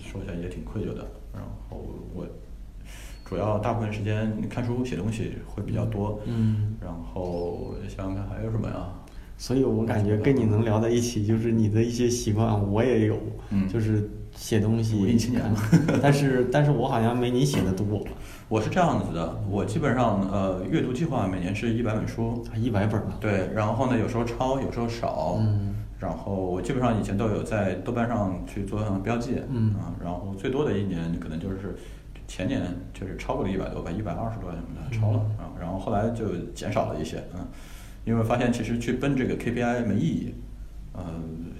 [0.02, 1.06] 说起来也挺愧疚的。
[1.32, 1.78] 然后
[2.14, 2.26] 我
[3.28, 6.76] 主要大部分时间看书写东西会比较多，嗯。
[6.80, 8.88] 然后想想看还有什么呀？
[9.36, 13.18] 所以我感觉跟你能聊在一起，就是你的一些习惯我也有，
[13.50, 13.68] 嗯。
[13.68, 15.80] 就是写东西，文艺青年嘛看。
[16.00, 18.02] 但是但是我好像没你写的多，
[18.48, 23.18] 我是这样子的，我基本上呃阅读计划每年是一百本书，啊一百本吧。
[23.20, 25.36] 对，然后呢，有时候抄，有时候少。
[25.40, 25.74] 嗯。
[25.98, 29.40] 然后我基本上以前都有在豆瓣上去做上标记。
[29.50, 29.74] 嗯。
[29.74, 31.76] 啊，然后最多的一年可能就是
[32.26, 32.62] 前年
[32.92, 35.50] 就是超过了一百多吧，一百二十多什么的超了嗯啊。
[35.60, 37.46] 然后后来就减少了一些，嗯，
[38.04, 40.34] 因为发现其实去奔这个 KPI 没意义。
[40.98, 41.04] 呃，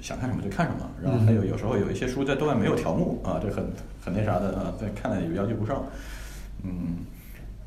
[0.01, 3.67] 想看什么就看什么，然后还有有时候有一些书在豆瓣没有条目啊，这很
[4.01, 5.85] 很那啥的啊，在看了也要求不上。
[6.63, 7.05] 嗯，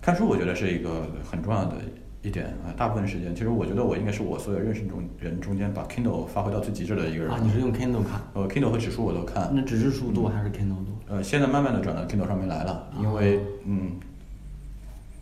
[0.02, 1.76] 看书我觉得是一个很重要的
[2.24, 7.32] 一点啊，大部分时间其实我觉得我应该是我所有认识中人中间把 Kindle 发挥到最极致的一个人。
[7.32, 8.20] 啊，你是用 Kindle 看？
[8.34, 9.52] 呃 Kindle 和纸书我都看。
[9.54, 10.99] 那纸质书多还是 Kindle 多？
[11.10, 13.94] 呃，现在慢慢的转到 Kindle 上面来了，因为嗯，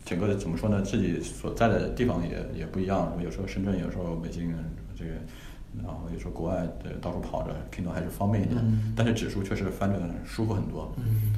[0.04, 4.54] 整个怎么说呢，自己所在的地方也也不一样，有时候深圳，有时候北京，
[4.94, 5.12] 这个，
[5.82, 10.92] 然后有时候国外对到处跑着，Kindle 还是方便一点，嗯但是指数确实翻着舒服很多。
[10.98, 11.34] 嗯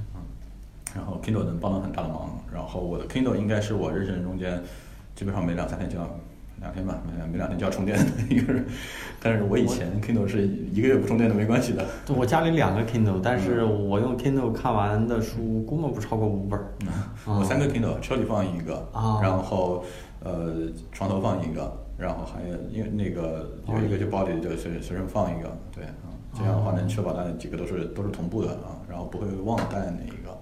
[0.92, 2.36] 然后 Kindle 能帮到很大的忙。
[2.52, 4.60] 然后我的 Kindle 应该是我认识人中间，
[5.14, 6.18] 基本上每两三天就要
[6.60, 8.64] 两天吧，每每两天就要充电的一个人。
[9.22, 11.84] 但是我以前 Kindle 是一个月不充电都没关系的。
[12.06, 16.72] 对我家里两个 Kindle，但是嗯我用 Kindle 看完的书估摸不超过五本儿。
[17.26, 19.84] 我三个 Kindle，车里放一个，啊然后
[20.22, 20.54] 呃
[20.92, 30.38] 床头放一个，然后还有因为那个有一个就包里就随随身放一个，对啊，这样的话能确保它几个都是都是同步的啊，然后不会忘了带哪一个。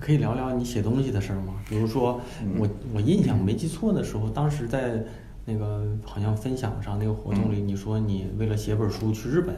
[0.00, 1.54] 可以聊聊你写东西的事儿吗？
[1.68, 5.00] 比如说，嗯我我印象没记错的时候，当时在
[5.44, 9.54] 那个好像分享上那个活动里，你说你为了写本书去日本，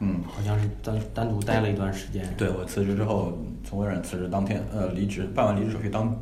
[0.00, 2.34] 嗯，好像是单单独待了一段时间。
[2.36, 6.16] 对我辞职之后，从微软辞职当天，呃，离职办完离职手续当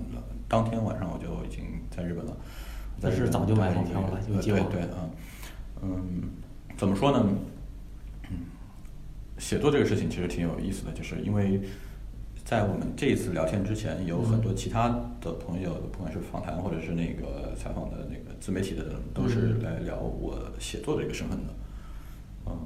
[0.48, 2.36] 当天晚上我就已经在日本了。
[3.00, 5.08] 但是早就买好票了有计划对啊，
[5.82, 6.30] 嗯，
[6.76, 7.28] 怎么说呢？
[8.30, 8.38] 嗯，
[9.38, 11.60] 写作这个事情其实挺有意思的，就是因为
[12.46, 14.88] 在我们这一次聊天之前，有很多其他
[15.20, 19.62] 的朋友，不管是访谈或者是那个采访的那个自媒体的，都是嗯。
[19.64, 21.52] 来聊我写作的一个身份的。
[22.46, 22.56] 嗯，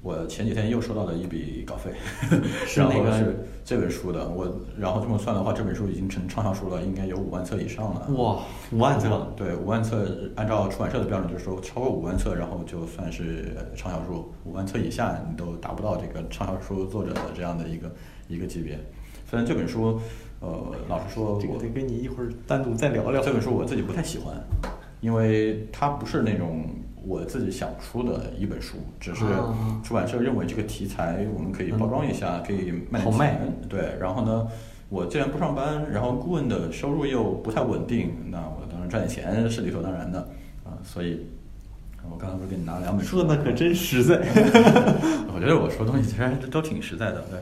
[0.00, 1.92] 我前几天又收到了一笔稿费，
[2.66, 3.36] 是然后那个是？
[3.66, 8.08] 这本书的，我然后这么算的话，这本书已经成畅销书了，应该有五万册以上了。
[8.14, 8.42] 哇，
[8.72, 17.94] 五万册，对，五万册，按照出版社的标准，就是说超过五万册，然后就算是畅销书；五万册以下，你都达不到这个畅销书作者的这样的一个
[18.28, 18.78] 一个级别。
[19.28, 20.00] 虽然这本书，
[20.40, 23.20] 呃，老实说，这个我得跟你一会儿单独再聊聊。
[23.20, 24.34] 这本书我自己不太喜欢，
[25.00, 26.64] 因为它不是那种
[27.04, 33.60] 我自己想出的一本书，只是啊出版社认为这个题材我们可以包装一下，可以卖点好卖钱。
[33.68, 34.46] 对，然后呢，
[34.88, 40.20] 我既然不上班，然后顾问的收入又不太稳定，那我当然赚点钱是理所当然的
[40.64, 40.72] 啊。
[40.82, 41.26] 所以，
[42.10, 44.16] 我刚才不是给你拿了两本书说的可真实在。
[45.34, 47.38] 我觉得我说东西其实都挺实在的，对。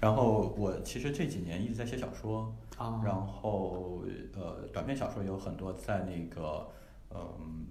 [0.00, 4.02] 然后我其实这几年一直在写小说，啊然后
[4.34, 6.66] 呃，短篇小说有很多在那个
[7.12, 7.66] 嗯、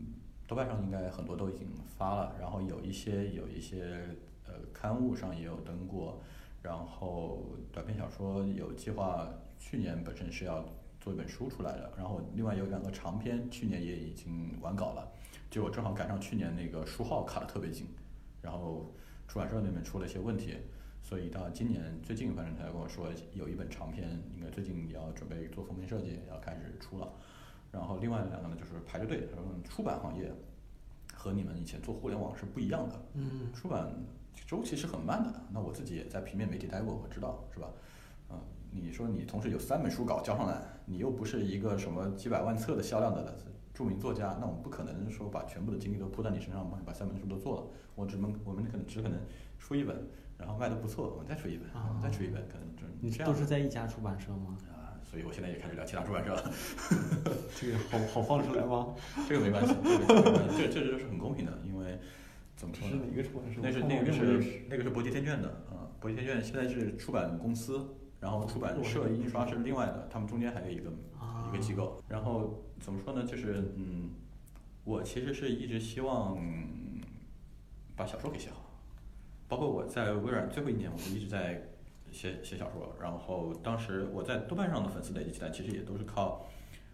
[0.46, 1.68] 豆瓣上应该很多都已经
[1.98, 4.16] 发了，然后有一些有一些
[4.46, 6.22] 呃刊物上也有登过，
[6.62, 9.28] 然后短篇小说有计划
[9.58, 10.64] 去年本身是要
[11.00, 15.10] 做一本书出来的，然后另外有两个长篇去年也已经完稿了，
[15.50, 17.88] 就我正好赶上去年那个书号卡的特别紧，
[18.42, 18.94] 然后
[19.28, 20.58] 出版社那边出了一些问题，
[21.10, 24.08] 所以到今年最近反正他跟我说有一本长篇，
[24.38, 27.12] 应该最近也要准备做封面设计，要开始出了。
[27.72, 30.32] 然后另外两个呢就是排着队，他说出版行业
[31.16, 33.92] 和你们以前做互联网是不一样的，嗯出版
[34.46, 35.34] 周期是很慢的。
[35.52, 37.72] 那我自己也在平面媒体待过，我知道是吧？
[38.30, 38.40] 嗯，
[38.70, 43.36] 你说你同时有三本书稿交上来，你又不是一个什么几百万册的销量的
[43.74, 47.64] 著名作家，那我们不可能说把全部的精力都扑在你身上，帮你把三本书都做了。
[47.96, 49.20] 我只能我们可能只可能
[49.58, 50.08] 出一本，
[50.40, 53.32] 然后卖的不错，我们再出一本，我们再出一本，可能就你这样。
[53.32, 54.58] 都是在一家出版社吗？
[54.72, 56.52] 啊，所以我现在也开始聊其他出版社了。
[57.60, 58.96] 这个好好放出来吗？
[59.28, 62.00] 这个没关系，这这这就是很公平的，因为
[62.56, 63.02] 怎么说呢？
[63.16, 72.02] 个出版那是那个是那个是博济天卷的啊，博济天卷现在是出版公司，然后出版社印刷是另外的，他们中间还有一个啊一个机构。
[72.08, 73.26] 然后怎么说呢？
[73.26, 74.12] 就是嗯，
[74.86, 77.02] 我其实是一直希望嗯
[77.96, 78.69] 把小说给写好，
[79.50, 81.62] 包括我在微软最后一年，我就一直在
[82.12, 82.96] 写写小说。
[83.02, 86.46] 然后当时我在豆瓣上的粉丝累积起来，其实也都是靠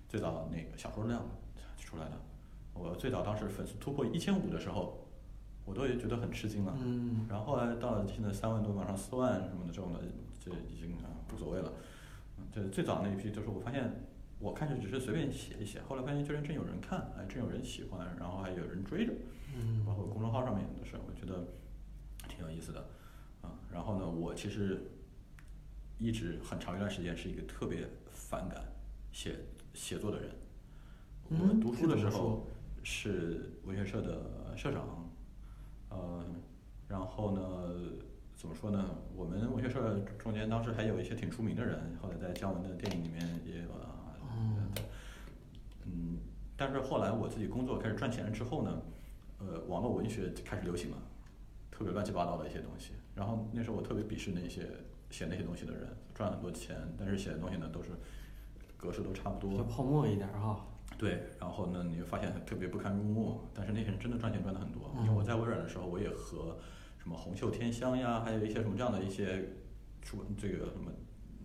[0.07, 1.23] 最早那个小说量
[1.77, 2.13] 出来的。
[2.73, 5.05] 我最早当时粉丝突破一千五的时候，
[5.65, 6.73] 我都觉得很吃惊了。
[6.79, 9.99] 嗯然后后来到了现在三万多，往上四万什么的这种的，
[10.39, 11.71] 这已经啊无所谓了。
[12.37, 13.89] 嗯这最早那一批就是我发现，
[14.39, 19.13] 我开始只是随便写一写，后来发现居然真有人看，哎，真有人喜欢，然后还有人追着，
[19.55, 21.47] 嗯包括公众号上面的事，我觉得
[22.35, 22.79] 挺有意思的。
[23.41, 24.81] 啊，然后呢，我其实
[25.97, 28.63] 一直很长一段时间是一个特别反感
[29.11, 29.35] 写
[29.73, 30.29] 写作的人。
[31.29, 32.47] 我嗯读书的时候
[32.83, 35.09] 是文学社的社长，
[35.89, 36.23] 呃，
[36.87, 37.41] 然后呢，
[38.35, 38.83] 怎么说呢？
[39.15, 44.13] 我们文学社中间当时还有一些挺出名的人，后来在姜文的电影里面也有啊。
[44.37, 44.71] 嗯
[45.85, 46.17] 嗯，
[46.57, 48.81] 但是后来我自己工作开始赚钱了之后呢，
[49.39, 50.97] 呃，网络文学开始流行了，
[51.77, 52.93] 特别乱七八糟的一些东西。
[53.13, 54.65] 然后那时候我特别鄙视那些
[55.09, 57.89] 写那些东西的人，赚很多钱，但是写的东西呢都是
[58.77, 60.65] 格式都差不多，泡沫一点儿哈。
[60.97, 64.95] 对，然后呢，你就发现特别不堪入目，但是那些人真的赚钱赚的很多。
[65.01, 66.57] 因为我在微软的时候，我也和
[66.97, 69.43] 什么红袖添香呀，还有一些什么这样的一些
[70.01, 70.91] 出这个什么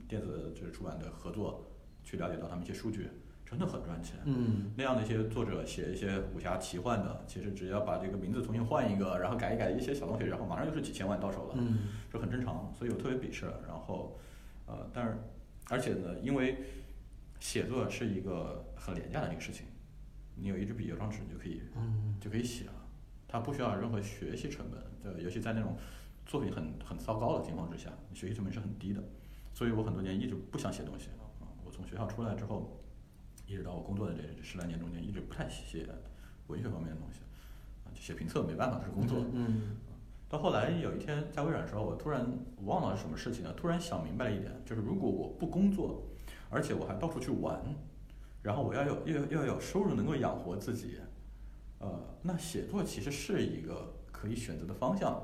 [0.07, 1.66] 电子就是出版的合作，
[2.05, 3.09] 去了解到他们一些数据，
[3.51, 4.16] 真的很赚钱。
[4.24, 11.55] 嗯那样的一些作者写一些武侠奇幻的，其实只要把这个名字重新换一个，然后改一改一些小东西，然后马上就是几千万到手了。
[11.59, 13.46] 嗯这很正常，所以我特别鄙视。
[13.66, 14.18] 然后，
[14.66, 15.18] 呃，但是，
[15.68, 16.59] 而且呢，因为
[17.40, 19.66] 写作是一个很廉价的一个事情，
[20.36, 22.72] 你有一支笔，有张纸，你就可以嗯就可以写了，
[23.26, 24.80] 它不需要任何学习成本。
[25.03, 25.76] 对，尤其在那种
[26.24, 29.03] 作品很很糟糕的情况之下，学习成本是很低的。
[29.53, 31.26] 所以我很多年一直不想写东西啊。
[31.64, 32.80] 我从学校出来之后，
[33.51, 35.84] 一直到我工作的这十来年中间，一直不太写
[36.46, 37.18] 文学方面的东西
[37.84, 39.26] 啊，就写评测没办法，这是工作。
[39.32, 39.76] 嗯
[40.28, 42.24] 到后来有一天在微软的时候，我突然
[42.55, 46.07] 我忘了什么事情了，突然想明白了一点，就是如果我不工作，
[46.48, 47.61] 而且我还到处去玩，
[48.40, 50.98] 然后我要有要要有收入能够养活自己，
[51.80, 55.20] 呃，那写作其实是一个可以选择的方向，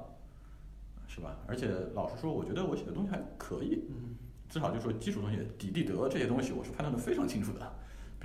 [1.06, 1.38] 是吧？
[1.46, 4.16] 而且老实说，我觉得我写的东西还可以，嗯
[4.48, 7.72] 至少就说基础东西，底地德这些东西，我是判断的非常清楚的，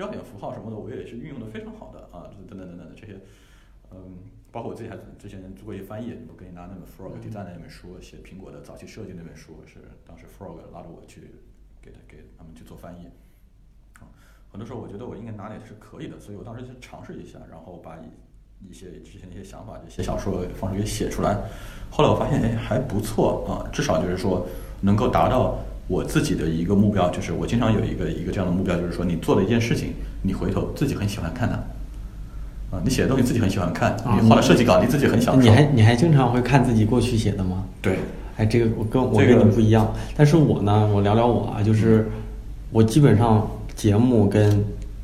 [0.02, 3.20] 标点符号什么的，我也是运用的非常好的啊，等等等等的这些，
[3.92, 4.18] 嗯，
[4.52, 11.36] 包括我自己还之前做过一些翻译，我给你拿那本 Frog Design 那本书，写苹果的早期设计那本书，是当时 Frog 拉着我去
[11.80, 13.06] 给他给他们去做翻译，
[14.00, 14.10] 啊，
[14.50, 18.00] 很多时候我觉得我应该拿点是可以的，所以我当时就尝试一下，然后把
[18.68, 21.38] 一一些之前的一些想法，就写小说的方式给写出来。
[21.90, 24.46] 后来我发现，哎，还不错啊，至少就是说
[24.80, 31.56] 能够达到我自己的一个目标，就是我经常有一个一个这样的目标，就是说你做了一件事情，你回头自己很喜欢看它。
[32.76, 35.42] 啊，你写的东西自己很喜欢看，啊你画的设计稿，你自己很享受。
[35.42, 37.66] 你还你还经常会看自己过去写的吗？
[37.82, 38.00] 对，
[38.38, 42.10] 哎，这个我跟我跟你不一样，但是我呢，我聊聊我啊，就是
[42.72, 43.46] 我基本上
[43.76, 44.64] 节目跟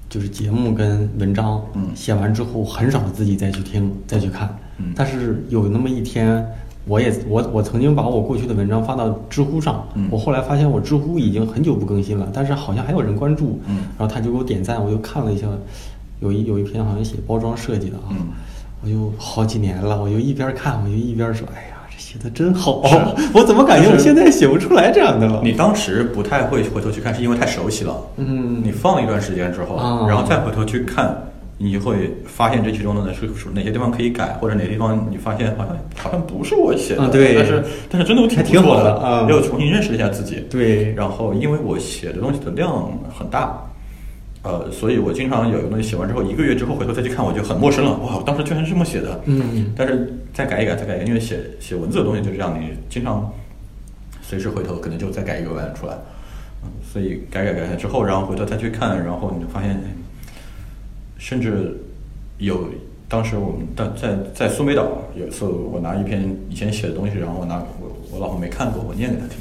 [0.09, 1.87] 就是节目跟文章，嗯。
[1.95, 4.93] 写完之后很少自己再去听再去看，嗯。
[4.95, 6.45] 但是有那么一天。
[6.89, 10.07] 我也我我曾经把我过去的文章发到知乎上，嗯。
[10.09, 13.79] 我后来发现我知乎已经很久不更新了，但是好像还有人关注，嗯。
[13.97, 15.47] 然后他就给我点赞，我就看了一下，
[16.21, 18.27] 有一有一篇好像写包装设计的啊，嗯。
[18.81, 22.95] 我就好几年了，我就一边看我就一边说，哎呀，这写的真好是，
[23.33, 25.41] 我怎么感觉我现在写不出来这样的了？
[25.43, 27.95] 你当时不太会回头去看，是因为太熟悉了。
[28.17, 31.15] 嗯你放了一段时间之后，啊然后再回头去看，
[31.57, 40.45] 你会发现这其中的是是哪些地方可以改，或者哪些地方你发现好像好像不是我写的，啊对但是但是真的挺挺不错好的啊又重新认识了一下自己。
[40.49, 42.71] 对然后因为我写的东西的量
[43.17, 43.59] 很大，
[44.47, 47.91] 呃，所以我经常有一个东西写完之后，一个月之后回头再去看，我就很陌生了。
[47.97, 49.19] 哇，我当时居然是这么写的。
[49.25, 53.29] 嗯但是再改一改，再改一改，因为写写文字的东西就是这样，你经常
[54.21, 55.93] 随时回头可能就再改一个文案出来，
[56.63, 59.83] 嗯，所以改改改改之后，然后回头再去看，然后你就发现，哎
[61.17, 61.75] 甚至
[62.37, 62.69] 有
[63.09, 69.39] 当时我们在在在苏梅岛有一次，我拿一篇以前写的东西，然后我拿我我老婆没看过，我念给她听，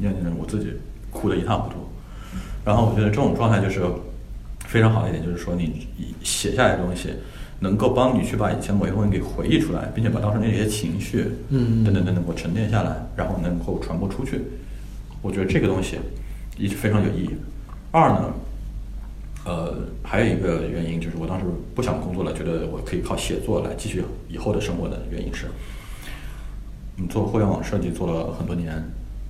[0.00, 0.72] 念念着我自己
[1.10, 1.76] 哭得一塌糊涂。
[2.64, 3.82] 然后我觉得这种状态就是
[4.72, 5.86] 非常好的一点，就是说你
[6.22, 7.10] 写下来的东西，
[7.60, 14.40] 能够帮你去把以前某一部分给回忆出来，并且把当时那些情绪，嗯等等等等，给沉淀下来，然后能够传播出去。
[15.20, 15.98] 我觉得这个东西
[16.56, 17.30] 一是非常有意义。
[17.90, 18.34] 二呢，
[19.44, 21.44] 呃，还有一个原因就是我当时
[21.74, 25.44] 不想工作了，觉得我可以靠写作来继续以后的生活的原因是，
[26.96, 28.82] 你，做互联网设计做了很多年，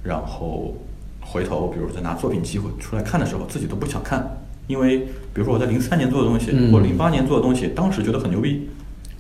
[0.05, 0.77] 然后
[1.21, 4.25] 回头比如在拿作品集回出来看的时候，自己都不想看，
[4.67, 8.69] 因为比如说我在零三年做的东西，嗯或者零八年做的东西，当时觉得很牛逼，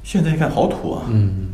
[0.02, 1.48] 现在一看好土啊，嗯，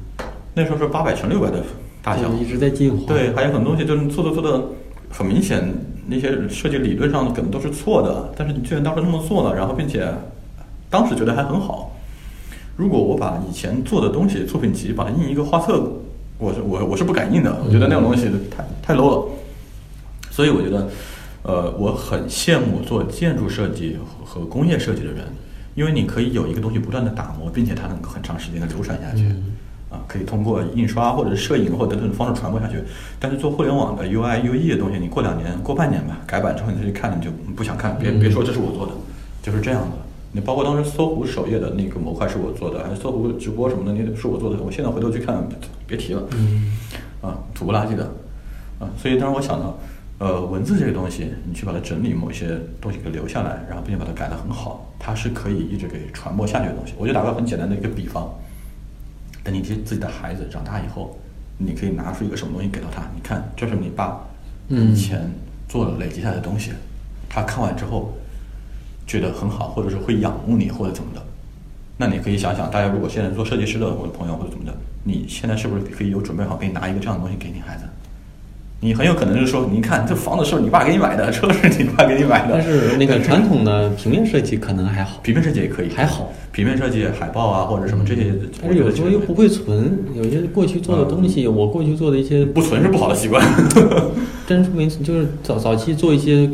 [0.55, 1.63] 那时候是八百乘六百的
[2.03, 3.05] 大小，一直在进化。
[3.07, 4.63] 对，还有很多东西就是做的做的
[5.11, 5.63] 很明显，
[6.07, 10.07] 那些设计理论上可能都是错的，但是你居然当时那么做了，然后并且
[10.91, 11.97] 当时觉得还很好。
[12.77, 15.83] 如果我把以前做的东西作品集把它印一个画册，
[16.39, 19.25] 我是我我是不敢印的，我觉得那种东西太太 low 了。
[20.31, 20.89] 所以我觉得，
[21.49, 25.25] 呃，我很羡慕做建筑设计和工业设计的人，
[25.75, 29.25] 因为你可以有一个东西不断的打磨，并且它能够很长时间的流传下去。
[29.25, 29.55] 嗯
[29.91, 32.77] 啊，可以通过印刷或者是摄影或者等等的方式传播下去。
[33.19, 38.93] 但是做互联网的 UI、UE 的东西，你过两年、过半年吧，改版之后你再去看，你就不想看，别别说这是我做的，
[39.43, 39.89] 就是这样的。
[40.33, 44.61] 你包括当时搜狐首页的那个模块是我做的，还是搜狐直播什么的，那是我做的。
[44.63, 45.43] 我现在回头去看，
[45.87, 46.71] 别提了，嗯
[47.23, 48.05] 啊，土不拉几的，
[48.79, 49.79] 啊，所以当时我想到，
[50.19, 56.93] 呃，文字这个东西，你去把它整理某一些东西给留下来，然后并且把它改得很好，它是可以一直给传播下去的东西。
[56.99, 58.29] 我就打个很简单的一个比方，
[59.45, 61.17] 等你自自己的孩子长大以后，
[61.57, 64.21] 你可以拿出一个什么东西给到他，你看，这是你爸
[64.69, 65.31] 嗯以前
[65.69, 66.73] 做了累积下来的东西，
[67.29, 68.13] 他看完之后
[69.07, 71.23] 觉得很好，或者是会仰慕你或者怎么的。
[71.97, 77.85] 那你可以想想，大家如果现在做设计师的我的朋友或者怎么的，你现在是不是可以有准备好，可以拿一个这样的东西给你孩子？
[78.81, 86.31] 你很有可能就是说，你看这房子是你爸给你买的，车是你爸给你买的，但是那个传统的平面设计可能还好，平面设计也可以，还好。
[86.53, 93.45] 平面设计、海报啊或者什么这些，但是有时候又不会存，有些过去做的东西，我过去做的一些不存是不好的习惯。
[94.47, 96.49] 真是没，就是早早期做一些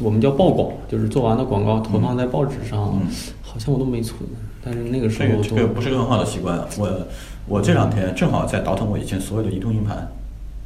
[0.00, 3.08] 我们叫报广，就是做完的广告投放在报纸上，嗯
[3.42, 4.20] 好像我都没存。
[4.64, 6.58] 但是那个时这个这候都个不是个很好的习惯。
[6.78, 6.88] 我
[7.46, 10.08] 我这两天正好在倒腾我以前所有的移动硬盘，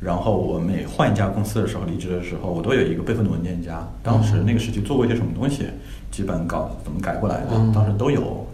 [0.00, 3.86] 然后我每换一家公司的时候，离职的时候，我都有一个备份的文件夹。
[4.02, 5.64] 当时那个时期做过一些什么东西，
[6.10, 8.46] 基本稿怎么改过来的，嗯当时都有。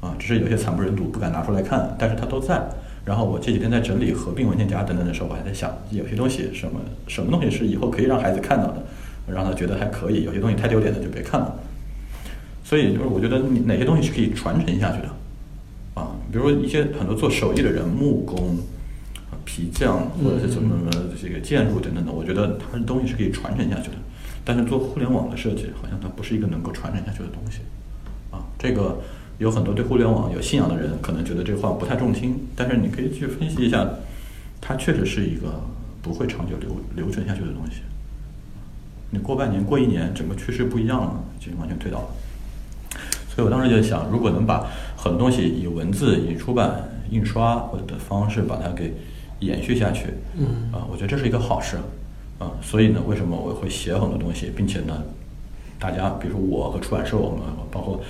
[0.00, 2.62] 啊，只是有些惨不忍睹，不敢拿出来看，但是它都在。
[3.04, 6.78] 然后我这几天在整理合并文件夹等等的时候，我还在想，有些东西什么
[7.08, 8.82] 什么东西是以后可以让孩子看到的，
[9.26, 11.52] 让他觉得还可以；有些东西太丢脸的就别看了。
[12.62, 15.08] 所以就是我觉得哪些东西是可以传承下去的，
[15.94, 18.54] 啊，比如说一些很多做手艺的人，木工、啊
[19.44, 23.96] 皮匠或者是什么这个建筑等等的，我觉得它的东西是可以传承下去的。
[24.44, 27.58] 但是做互联网的设计，好像它不是一个能够传承下去的东西，
[28.30, 28.98] 啊，这个
[29.38, 33.86] 有很多对互联网有信仰的人可能觉得这话不太中听，但是你可以去分析一下，
[34.60, 35.60] 它确实是一个
[36.00, 37.82] 不会长久流流传下去的东西。
[39.10, 42.08] 你过半年、过一年，整个趋势不一样了，就完全推倒了。
[43.28, 44.66] 所以我当时就想，如果能把
[44.96, 48.94] 很多东西以文字、以出版、印刷或者的方式把它给
[49.40, 50.70] 延续下去，嗯。
[50.72, 51.76] 啊，我觉得这是一个好事，
[52.38, 55.02] 啊，所以呢，为什么我会写很多东西，并且呢，
[55.78, 58.00] 大家比如说我和出版社，我们包括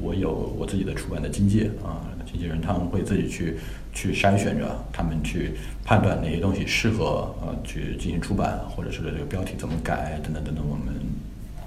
[0.00, 3.56] 我有我自己的出版的经纪啊，经纪人他们会自己去
[3.92, 5.52] 去筛选着，他们去
[5.84, 10.94] 判断哪些东西适合呃去进行出版，或者是这个标题怎么改等等等等，我们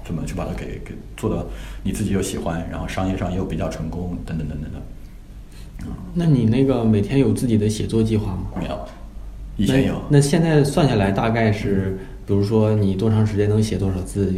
[0.04, 1.44] 怎么去把它给给做到
[1.82, 4.80] 你自己又喜欢，然后商业上又比较成功，等等等等的。
[6.14, 8.46] 那你那个每天有自己的写作计划吗？
[8.56, 8.78] 没有，
[9.56, 9.94] 以前有。
[10.08, 14.32] 那那现在算下来大概是，比如说你多长时间能写多少字？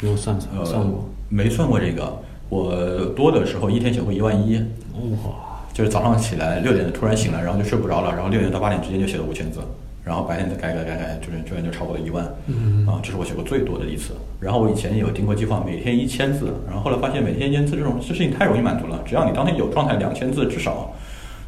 [0.00, 1.08] 你有算算算过？
[1.28, 2.20] 没算过这个。
[2.48, 4.56] 我多的时候一天写过一万一。
[4.94, 5.60] 哇！
[5.72, 9.60] 就是早上起来六点突然醒来，然后就睡不着了，然后六点到八点之间就写了五千字。
[10.04, 14.12] 然后白天再改改改改，就是居然就超过了一万，嗯啊，这是我写过最多的一次。
[14.40, 20.92] 然后我以前有定过计划，每天一千字，然后后来发现每天一千字这种这事情太容易满足了，只要你当天有状态，两千字至少。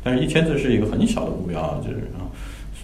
[0.05, 2.24] 但是一千字是一个很小的目标，就是啊，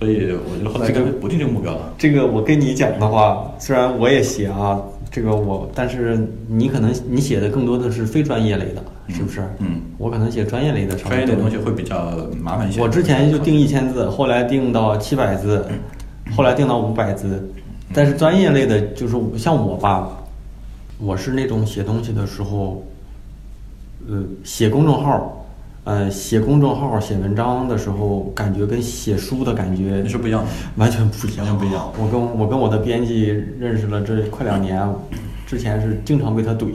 [0.01, 1.94] 所以我觉得后来就不定这个目标了。
[1.98, 4.80] 这个我跟你讲的话，虽然我也写啊，
[5.11, 8.82] 这个我，但是你可能你写的更多的是非专业类的。
[9.12, 9.42] 是不是？
[9.59, 12.80] 嗯，我可能写专业类的，专业的东西会比较麻烦一些。
[12.80, 15.66] 我之前就定一千字，后来定到七百字，
[16.36, 17.44] 后来定到五百字。
[17.92, 20.09] 但是专业类的，就是像我吧，
[21.01, 22.80] 我是那种写东西的时候，
[24.09, 25.39] 呃，写公众号，
[25.84, 31.90] 呃，写公众号、写文章的时候，感觉跟写书的感觉是不一样的， 完全不一样，完全不一样。
[31.98, 33.26] 我跟我跟我的编辑
[33.58, 34.86] 认识了这快两年，
[35.46, 36.66] 之前是经常被他怼。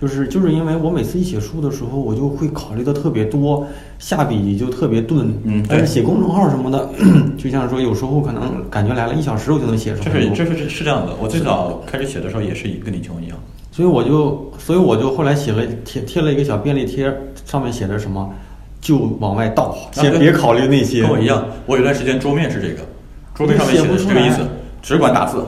[0.00, 3.66] 就是就是因为我每次一写书的时候，我就会考虑的特别多，
[3.98, 5.32] 下笔就特别钝。
[5.44, 6.90] 嗯，但是写公众号什么的，
[7.38, 10.12] 就像说有时候可能感觉来了一小时我就能写出来。
[10.34, 11.14] 这是这是是这样的。
[11.22, 13.38] 我最早开始写的时候也是跟你情况一样。
[13.74, 17.12] 所以我就所以我就后来写了贴贴了一个小便利贴，
[17.44, 18.32] 上面写着什么，
[18.80, 21.02] 就往外倒，先别考虑那些。
[21.02, 22.86] 跟我一样，我有段时间桌面是这个，
[23.34, 24.42] 桌面上面写的是这个意思，
[24.80, 25.44] 只管打字。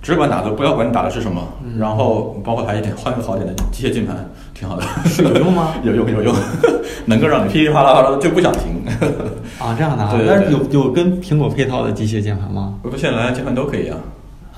[0.00, 1.42] 只管打字，不要管你打的是什么。
[1.76, 4.16] 然后包括还一点，换个好点的机械键盘，
[4.54, 4.84] 挺好的。
[5.22, 5.74] 有用吗？
[5.82, 6.34] 有用有用，
[7.04, 8.80] 能够让你噼里啪啦啪啦就不想停。
[9.58, 10.10] 啊，这样的啊？
[10.16, 12.76] 对但是有有跟苹果配套的机械键盘吗？
[12.80, 13.98] 不，现在蓝牙键盘都可以啊。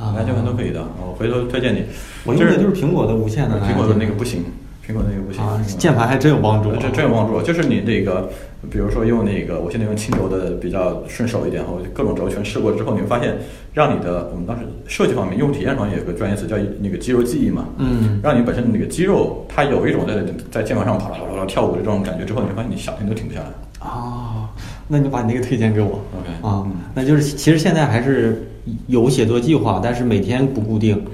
[0.00, 0.84] 蓝牙键盘都可以的。
[0.98, 1.84] 我回头推荐你。
[2.24, 3.60] 我用的就是苹果的无线的。
[3.60, 4.44] 苹果的那个不行。
[4.86, 7.40] 苹果那个不行啊，键盘还真有帮助，真真有帮助。
[7.42, 8.28] 就是你那个，
[8.68, 13.36] 比如说用那个，我现在用轻轴的比较顺手一点，我各种轴全试过之后，你会发现，
[13.72, 20.14] 让你的我们当时设计方面、用户体验方面有个专业词叫那个肌肉记忆嘛，嗯，让你本身那个肌肉它有一种在
[20.50, 23.86] 在键盘上跑啦跑啦跳舞的这种感觉之后，你会发现你想停都停不下来。
[23.86, 24.50] 啊，
[24.88, 28.49] 那你把你那个推荐给我，OK 啊，那就是其实现在还是
[28.86, 31.04] 有写作计划，但是每天不固定，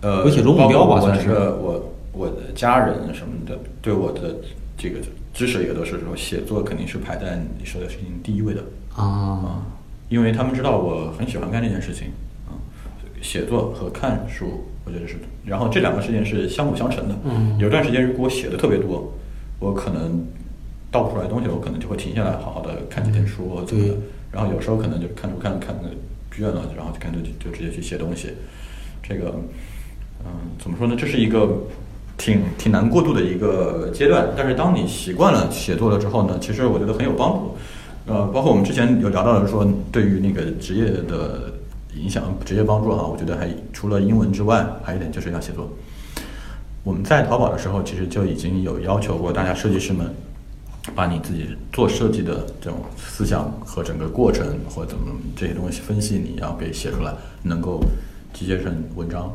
[0.00, 1.92] 呃，有写作目标吧，算是我。
[2.18, 4.36] 我的家人什么的，对我的
[4.74, 5.00] 这个
[5.34, 8.62] 支持也都是说，写作肯定是排在你说的事情第一位的
[8.94, 9.60] 啊，
[10.08, 12.08] 因为他们知道我很喜欢干这件事情
[12.48, 12.56] 啊，
[13.20, 17.14] 写作和看书，我觉得是，然后这两个事情是相辅相成的。
[17.24, 19.12] 嗯，有段时间如果我写的特别多，
[19.60, 20.24] 我可能
[20.90, 23.94] 倒不出来东西，我可能就会停下来，好好的看几天书怎么的。
[24.32, 25.76] 然后有时候可能就看书看看
[26.42, 28.28] 倦了，然后就干脆就直接去写东西。
[29.02, 29.34] 这个，
[30.24, 30.96] 嗯，怎么说呢？
[30.98, 31.62] 这是一个。
[32.18, 37.54] 挺挺难过渡的一个阶段，但是当你习惯了写作了之后呢，其实我觉得很有帮助。
[38.06, 41.52] 呃，包括我们之前有聊到的说，对于那个职业的
[41.94, 45.70] 影响、职业帮助哈，我觉得还除了英文之外，还有一点就是要写作。
[46.84, 50.06] 我们在淘宝的时候，其实就已经有要求过大家设计师们，
[50.94, 57.12] 把你自己做设计的这种思想和整个过程或怎么这些东西分析，你要给写出来，
[57.42, 57.82] 能够
[58.32, 59.32] 集结成文章。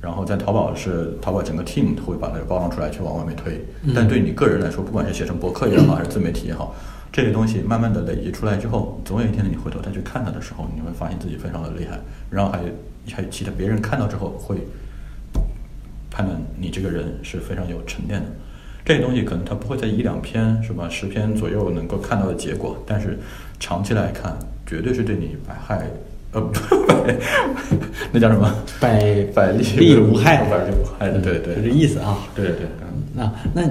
[0.00, 3.64] 然后在淘宝是淘宝整个 team 会把它包装出来去往外面推，
[3.94, 6.74] 但对你个人来说，不管是写成博客也好，还是自媒体也好，
[7.10, 11.98] 这些东西慢慢的累积出来之后，总有一天你回头再去看它的时候，你会发现自己非常的厉害。
[12.28, 12.68] 然后还有
[13.12, 14.58] 还有其他别人看到之后会
[16.10, 18.26] 判断你这个人是非常有沉淀的。
[18.84, 23.18] 这些东西可能它不会在一两篇是吧，十篇左右能够看到的结果，但是
[23.58, 25.86] 长期来看，绝对是对你百害。
[26.32, 26.40] 呃，
[26.86, 27.16] 百
[28.12, 28.52] 那叫什么？
[28.80, 32.18] 百百利无害，百利无害的，对对，就这意思啊。
[32.34, 32.66] 对对对，
[33.14, 33.62] 那那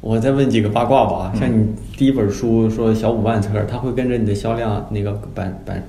[0.00, 1.32] 我再问几个八卦吧。
[1.38, 1.64] 像你
[1.96, 5.80] 第一本书说小五万册，它会跟着你的销量那个版版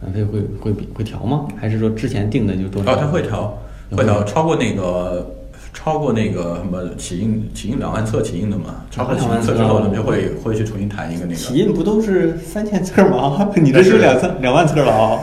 [0.00, 1.46] 版费会会会调吗？
[1.56, 2.92] 还是说之前定的就多少？
[2.92, 3.56] 哦，它会调，
[3.92, 5.30] 会调，超过那个。
[5.78, 8.82] 超过那个什么起印起印两万册起印的嘛？
[8.90, 11.34] 超过两万册之后，呢，就会会去重新谈一个那个。
[11.36, 13.48] 起印不都是三千册吗？
[13.54, 15.20] 你这是两三两万册了啊！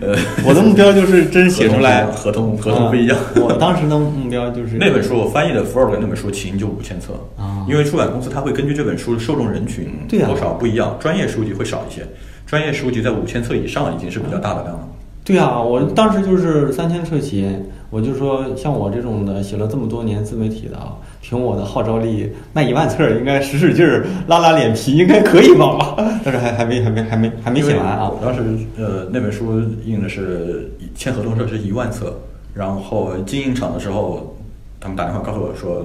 [0.00, 0.14] 呃，
[0.46, 2.04] 我的目标就是真写出来。
[2.06, 3.18] 合同合同不一样。
[3.36, 12.06] 我当时的目标就是那本书我翻译的《福尔格》那本书起印就五千册啊，因为出版公司它会根据这本书的受众人群多少不一样，专业书籍会少一些，
[12.46, 14.88] 专业书籍在五千册以上已经是比较大的量了。
[15.24, 17.46] 对啊，我当时就是三千册起，
[17.90, 25.96] 我就说像我这种的写了这么多年自媒体的啊，凭我的号召力卖一万册应该使使劲儿拉拉脸皮应该可以吧？
[26.24, 28.12] 但是还还没还没还没还没写完啊！
[28.22, 28.40] 当时
[28.78, 32.14] 呃那本书印的是签合同时候是一万册，
[32.54, 34.36] 然后经营厂的时候，
[34.78, 35.84] 他们打电话告诉我说，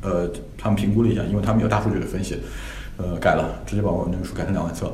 [0.00, 2.38] 呃，他们评估了一下，因为他们有大数据的分析，
[2.96, 4.90] 呃，改了，直接把我那个书改成两万册，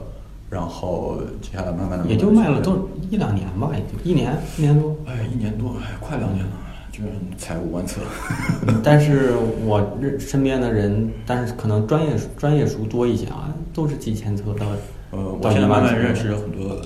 [0.50, 4.96] 然后接下来慢慢的也就卖了都一两年吧，也就一年一年多。
[5.06, 6.52] 哎，一年多，哎，快两年了，
[6.90, 8.00] 居然才五万册。
[8.82, 9.32] 但是
[9.64, 14.66] 我认身边的人，但是可能专业专业书多一些啊，都是几千册到。
[15.10, 16.80] 呃，我现在慢慢认识很多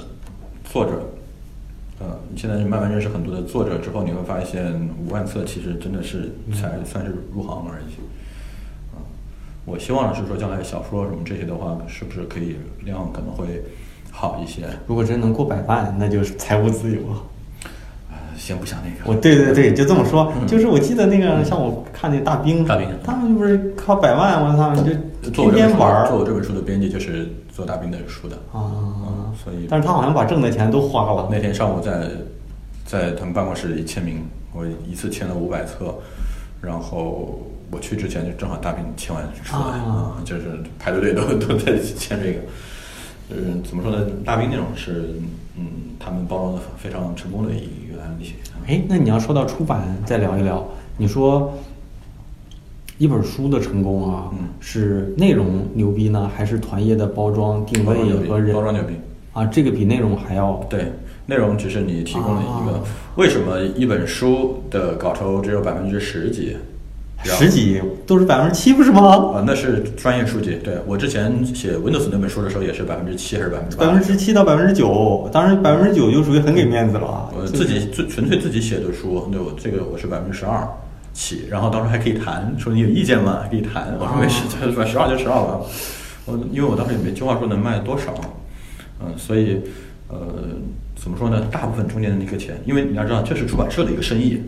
[0.65, 0.93] 作者，
[2.01, 7.95] 呃，现在慢慢认识很多的作者之后，你会发现五万册其实真的是才算是入行而已。
[9.65, 13.63] 啊，我希望是说将来小说什么这些的话，是不是可以量可能会
[14.11, 14.63] 好一些？
[14.87, 17.23] 如果真能过百万，那就是财务自由啊。
[18.35, 26.09] 先不想那个，我对对对，就这么说，就是我记得那个像我看那大兵，大兵，他们不是靠百万，我操，你就做天天玩。
[26.09, 31.29] 做我这本书的编辑就是做大兵的书的啊，所以，但是他好像把挣的钱都花了。
[31.31, 32.09] 那天上午在
[32.85, 35.95] 在他们办公室里签名，我一次签了五百册，
[36.61, 37.39] 然后
[37.73, 40.43] 我去之前就正好大兵签完出来啊，就是
[40.79, 42.39] 排着队都 都在签这个。
[43.31, 44.07] 就是怎么说呢？
[44.25, 45.15] 大兵那种是，
[45.57, 45.67] 嗯，
[45.99, 48.35] 他们包装的非常成功的一个案例。
[48.67, 50.63] 哎，那你要说到出版，再聊一聊。
[50.99, 51.51] 你说
[52.99, 57.97] 一本书的成功啊，是内容牛逼呢，还是团业的包装定位
[58.29, 58.95] 和人包装牛逼？
[59.33, 60.93] 啊，这个比内容还要对。
[61.25, 62.85] 内容只是你提供了一个，
[63.17, 66.55] 为什么一本书的稿酬只有百分之十几？
[67.25, 69.33] 十几都是百分之七不是吗？
[69.35, 70.59] 啊，那是专业书籍。
[70.65, 77.31] 对我之前写 Windows 那本书的时候也是百分之七还是百分之八百分之七到百分之九，当然百分之九就属于很给面子了。
[77.37, 80.67] 我自己最纯粹自己写的书，对我这个我是百分之十二
[81.13, 83.41] 起，然后当时还可以谈，说你有意见吗？
[83.43, 83.97] 还可以谈。
[84.01, 85.61] 我说没事，就 百分之十二就十二吧。
[86.25, 88.15] 我因为我当时也没计划说能卖多少，
[89.01, 89.61] 嗯，所以
[90.09, 90.17] 呃
[90.97, 91.47] 怎么说呢？
[91.51, 94.41] 大部分中间的那个钱，因为你要知道这是出版社的一个生意，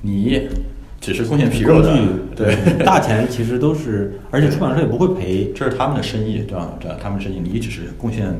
[0.00, 0.48] 你。
[1.00, 1.96] 只是贡献皮肉的，
[2.34, 6.72] 对，大钱其实都是，而且出版社也不会赔，这是他们的生意，对吧？
[6.80, 8.34] 这他们生意，你只是贡献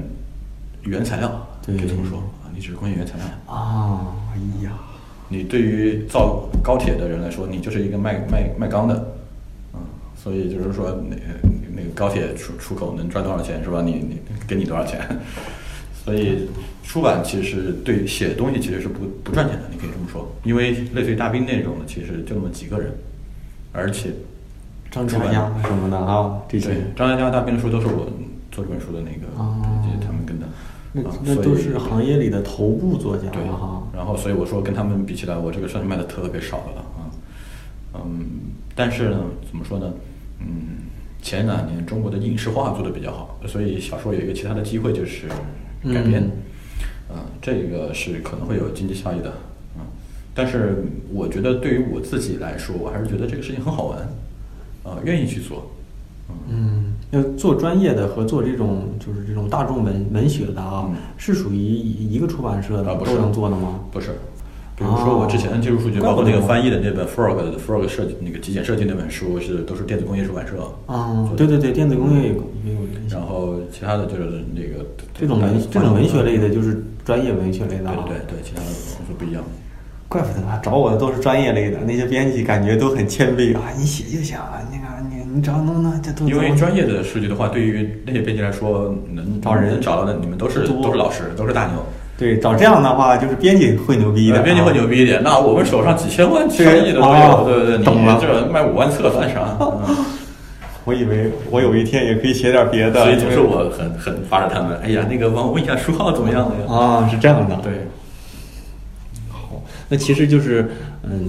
[0.82, 4.14] 原材料，可以这么说啊，你只是贡献原材料啊。
[4.32, 4.72] 哎呀，
[5.28, 9.14] 你对于造高铁的人来说，你就是一个卖卖卖钢的，
[9.74, 9.80] 嗯，
[10.16, 11.16] 所以就是说，那
[11.74, 13.82] 那个高铁出出口能赚多少钱是吧？
[13.84, 15.00] 你你给你多少钱？
[16.08, 16.48] 所以
[16.82, 22.90] 出版其实对写东西其实是不不赚钱的，你可以这么说，因为类似于大兵那种的，其实就那么几个人，
[23.72, 24.08] 而且
[24.90, 28.08] 张嘉佳什么的啊，这些张嘉佳大兵的书都是我
[28.50, 29.26] 做这本书的那个，
[30.00, 30.46] 他们跟的，
[30.94, 33.82] 那那都是行业里的头部作家对哈。
[33.94, 36.80] 然后所以我说跟他们比起来，我这个算是卖的特别少的了
[37.92, 38.24] 啊，嗯，
[38.74, 39.92] 但是呢，怎么说呢，
[40.40, 40.88] 嗯，
[41.20, 45.28] 前两年中国的影视化做的比较好，所以小说有一个其他的机会就是。
[45.84, 46.30] 改编，
[47.10, 49.32] 嗯，这个是可能会有经济效益的，
[49.76, 49.82] 嗯，
[50.34, 54.08] 但是我觉得对于我自己来说，我还是觉得这个事情很好玩，
[54.82, 55.70] 呃，愿意去做，
[56.48, 63.80] 嗯，要做专业的和做这种就是这种大众文文学的啊，是属于一个出版社的都能做的吗？
[63.92, 64.16] 不是。
[64.78, 70.54] 比如说我之前的技术数据，包括那个翻译的那本 Frog 的 Frog 设计那个极简设计那本书，是都是电子工业出版社
[70.86, 71.28] 啊。
[71.36, 72.44] 对对对，电子工业也有。
[73.10, 74.86] 然后其他的就是那个
[75.18, 77.90] 这种文这种文学类的，就是专业文学类的。
[78.06, 79.42] 对对对，其他的公司不一样。
[80.06, 83.62] 怪不得找我的都是专业类的，那些编辑感觉都很谦卑啊。
[83.76, 84.38] 你写就行，
[84.70, 86.26] 那个你你只要弄那这都。
[86.28, 91.84] 因为专业的数据的话，对于那些编辑来说，能找人找到的，你们都是都是老师，都是大牛。
[92.18, 95.22] 对，找这样的话就是编辑会牛逼一点，编辑会牛逼一点。
[95.22, 98.18] 那我们手上几千万、上亿的都有，对对对，懂了。
[98.20, 99.56] 这卖五万册算啥？
[100.84, 104.76] 我以为我有一天也可以写点别的，所以总是我很很发着他们。
[104.82, 106.74] 哎呀，那个帮我问一下书号怎么样的呀？
[106.74, 107.54] 啊，是这样的。
[107.62, 107.72] 对。
[109.30, 110.68] 好，那其实就是
[111.04, 111.28] 嗯，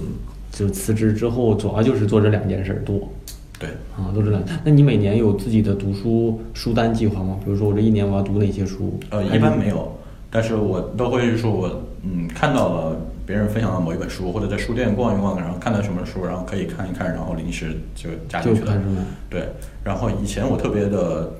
[0.50, 2.98] 就辞职之后，主要就是做这两件事多。
[3.60, 3.68] 对。
[3.96, 4.42] 啊，都这两。
[4.64, 7.36] 那你每年有自己的读书书单计划吗？
[7.44, 8.98] 比如说我这一年我要读哪些书？
[9.10, 9.96] 呃，一般没有。
[10.30, 11.68] 但是我都会说，我
[12.04, 18.72] 嗯看到了别人分享的某一本书，或者在书店逛一逛，然后看到什么书，然后可以看一看，然后临时就加进去了。
[19.28, 19.48] 对，
[19.82, 21.32] 然后以前我特别的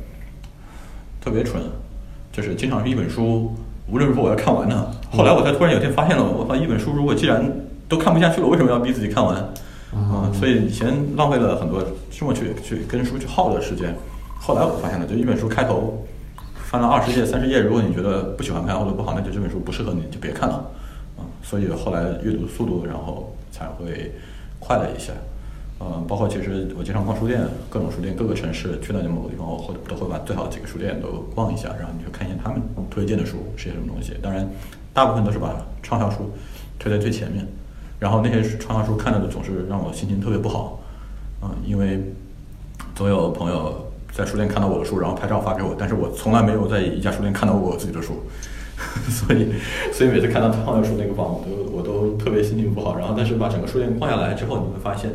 [1.21, 1.63] 特别蠢，
[2.33, 3.55] 就是经常是一本书
[3.89, 4.91] 无论如何我要看完的。
[5.11, 7.49] 后来我才突然有一天发现了，我发一本书如果既然
[7.89, 9.37] 都看不下去了，为什么要逼自己看完？
[9.95, 11.81] 啊，所以以前浪费了很多
[12.11, 13.95] 这么去去跟书去耗的时间。
[14.39, 16.05] 后来我发现了，就一本书开头。
[16.71, 20.55] 翻了二十页、三十页，如果你觉得不喜欢看或者不好，那就这本书不适合你，就别看了，
[21.19, 24.13] 啊，所以后来阅读速度然后才会
[24.61, 25.11] 快了一些，
[25.81, 34.15] 嗯，包括其实我经常逛书店，各种书店，各个城市去到某个地方，我会都会把最好的几个书店都逛一下，然后你就看一下他们推荐的书是些什么东西。
[34.23, 34.49] 当然，
[34.95, 36.31] 大部分都是把畅销书
[36.79, 37.45] 推在最前面，
[37.99, 40.79] 然后那些畅销书看到的总是让我心情特别不好，
[41.41, 42.01] 啊、因为
[42.95, 48.23] 总有朋友在书店看到我的书，然后拍照发给我，但是我从来没有在一家书店看到过我自己的书，
[49.09, 49.53] 所以
[49.93, 52.97] 所以每次看到畅销书那个榜，我都我都特别心情不好。
[52.97, 55.11] 然后但是把整个书店逛下来之后，你会发现，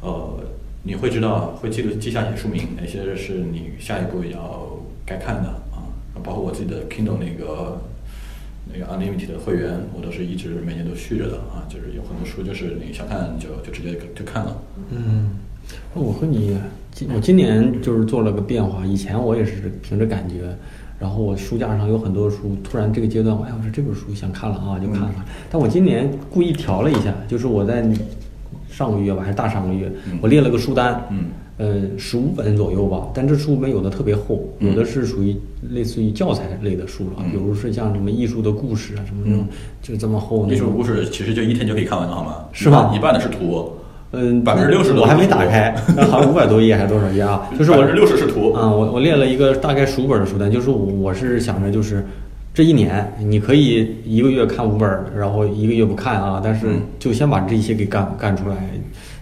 [0.00, 0.40] 呃，
[0.82, 5.88] 你会知道会记得记下你的书名，哪些是你下一步要该看的啊，
[6.22, 7.80] 包括我自己的 Kindle 那个。
[8.66, 14.56] 那个 Unlimited 的会员，我都是一直每年都续着的啊，就是有很多书，就是你想看就就直接就看了。
[14.90, 15.32] 嗯，
[15.94, 16.56] 我和你
[16.92, 20.56] 今我今年就是做了个变化，以前我也是凭着感觉，
[20.98, 25.24] 然后我书架上有很多书，突然这个阶段，哎，我说这本书想看了啊，就看了。
[25.50, 27.84] 但我今年故意调了一下，就是我在
[28.68, 29.90] 上个月吧，还是大上个月，
[30.20, 31.24] 我列了个书单，嗯，
[31.58, 33.08] 呃，十五本左右吧。
[33.14, 35.36] 但这书本有的特别厚，有的是属于
[35.70, 39.46] 类似于教材类的书了，嗯比如是像什么艺术的故事啊，什么那种，
[39.80, 40.72] 就这么厚艺术那种。
[40.72, 42.44] 故事其实就一天就可以看完了，好吗？
[42.52, 43.70] 是吧一半的是图，
[44.16, 45.74] 嗯，百分之六十我还没打开，
[46.10, 47.48] 好像五百多页还是多少页啊？
[47.58, 48.52] 就是我六十是图。
[48.52, 52.04] 啊，我我列了一个大概十五本的书单，就是我我是想着就是
[52.52, 58.56] 这一年你可以一个月看五本儿，然后一个月不看啊，但是嗯就先把这些给干干出来。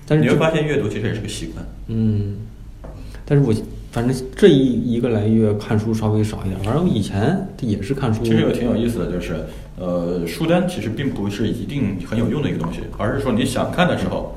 [0.06, 1.64] 但是你会发现阅读其实也是个习惯。
[1.86, 2.36] 嗯，
[3.24, 3.54] 但是我
[3.90, 8.22] 反正这一一个来月看书稍微少一点，反正我以前也是看书。
[8.22, 9.36] 其实有挺有意思的，就是
[9.78, 14.36] 呃，书单其实并不是一定很有用的一个东西，而是说你想看的时候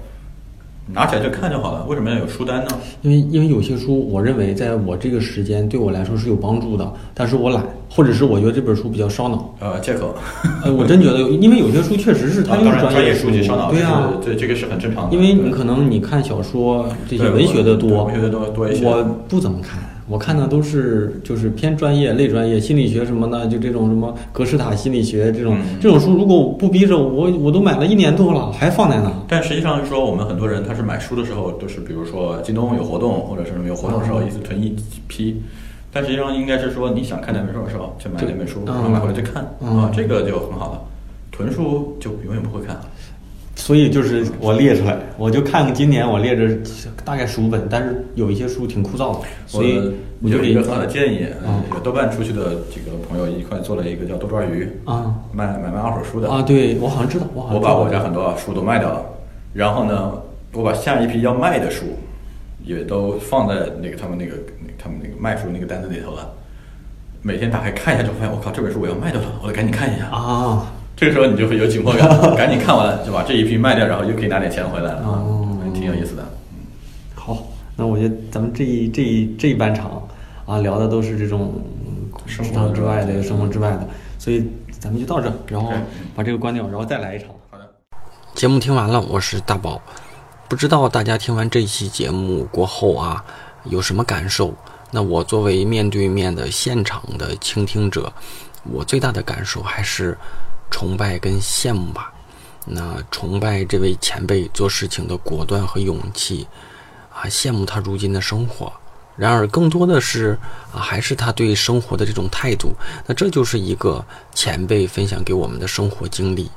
[0.94, 1.86] 拿起来就看就好了。
[1.88, 2.68] 为什么要有书单呢？
[3.02, 9.56] 因为因为有些书，我认为在我这个时间对我来说是有帮助的，但是我懒，或者是我觉得这本书比较烧脑。
[9.60, 10.14] 呃，借口。
[10.64, 15.16] 呃，我真觉得，因为有些书确实是它就是专业书籍烧脑，对啊，这是对这个是很正常的。
[15.16, 29.12] 因为你可能你看小说这些文学的多，文学的多多一些我不怎么看，我看的都是就是偏专业、类专业、心理学什么的，就这种什么格式塔心理学这种、嗯这种书，如果我不逼着我，我都买了一年多了，还放在那。
[29.28, 34.76] 但实际上是说，我们很多人他是买书的时候都是，比如说京东有活动，或者是什么有活动的时候，一次囤一
[35.08, 35.42] 批。
[35.92, 40.82] 但实际上应该是说，你想看哪本书的时候，就买哪本书，嗯然后买回来就看嗯啊，这个就很好了。
[41.32, 42.80] 囤书就永远不会看。
[43.66, 46.56] 所以就是我列出来，我就看今年我列着
[47.04, 49.92] 大概十五本，但是有一些书挺枯燥的，所以
[50.22, 59.04] 我就给有一个很好的建议，嗯有豆瓣出去的几个朋友一块做了一个叫多抓鱼，啊卖买卖二手书的啊，对我好像知道，我好像知道我把我家很多书都卖掉了，
[59.52, 60.12] 然后呢，
[60.54, 61.86] 我把下一批要卖的书
[62.64, 66.32] 也都放在那个他们那个那个他们那个卖书那个单子里头了。
[67.24, 70.06] 每天打开看一下，就发现我靠，这本书我要卖掉了，我得赶紧看一下。
[70.16, 70.72] 啊。
[70.96, 75.22] 这个时候你就会有紧迫感， 赶紧看完就把这一批卖掉，然后又可以拿点钱回来了，啊
[75.74, 76.24] 挺有意思的。
[77.16, 80.02] 好，那我觉得咱们这一这一这一半场
[80.46, 83.88] 啊，聊的都是这种嗯生活之外的、生活之外的，
[84.18, 84.46] 所以
[84.80, 85.74] 咱们就到这，然后
[86.16, 87.28] 把这个关掉，然后再来一场。
[87.52, 87.68] 好的，
[88.34, 89.82] 节目听完了，我是大宝。
[90.48, 93.26] 不知道大家听完这期节目过后啊，
[93.66, 94.54] 有什么感受？
[94.92, 98.14] 那我作为面对面的现场的倾听者，
[98.72, 100.18] 我最大的感受还是
[100.76, 102.12] 崇拜跟羡慕吧。
[102.66, 106.46] 那崇拜这位前辈做事情的果断和勇气，
[107.14, 108.74] 啊，羡慕他如今的生活。
[109.16, 110.38] 然而，更多的是
[110.74, 112.76] 啊，还是他对生活的这种态度。
[113.06, 116.52] 那这就是一个前辈分享给我们的生活经历。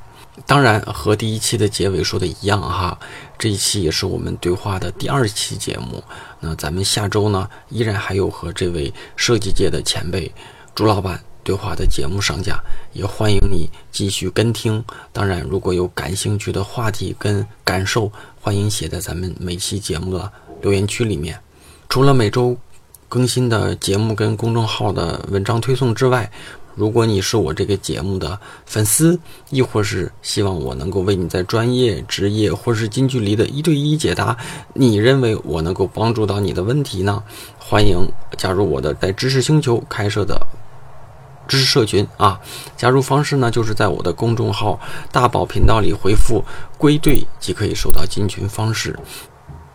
[0.44, 2.98] 当然，和第一期的结尾说的一样哈，
[3.38, 6.02] 这一期也是我们对话的第二期节目。
[6.40, 10.34] 那咱们下周呢，依然还有和这位设计界的前辈
[10.74, 14.84] 朱老板对话的节目上架，也欢迎你继续跟听。
[15.14, 20.30] 当然，如果有感兴趣的话题跟感受，欢迎写在咱们每期节目的
[20.60, 21.40] 留言区里面。
[21.88, 22.54] 除了每周
[23.08, 26.30] 更新的节目跟公众号的文章推送之外，
[26.74, 29.18] 如果你是我这个节目的粉丝，
[29.48, 34.36] 亦或是希望我能够为你在专业、职业或是近距离的一对一解答，
[34.74, 37.22] 你认为我能够帮助到你的问题呢？
[37.58, 37.96] 欢迎
[38.36, 40.38] 加入我的在知识星球开设的
[41.48, 42.38] 知识社群啊！
[42.76, 44.78] 加入方式呢，就是在我的公众号
[45.10, 46.44] “大宝频道”里回复
[46.78, 48.96] “归队”即可以收到进群方式。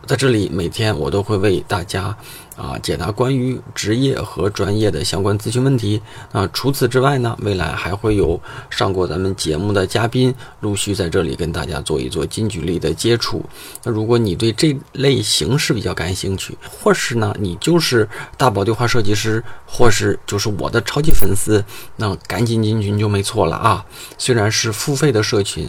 [0.06, 2.16] 在这里，每天我都会为大家
[2.56, 6.00] 啊解答关于职业和专业的相关咨询问题。
[6.32, 8.40] 那除此之外呢，未来还会有
[8.70, 13.44] 上过咱们节目的嘉宾陆续在这里跟大家做一做近距离的接触。
[13.82, 21.64] 那如果你对这类形式比较感兴趣，或是呢你就是大宝对话设计师，或是就是我的超级粉丝，
[21.96, 23.84] 那赶紧进群就没错了啊！
[24.16, 25.68] 虽然是付费的社群，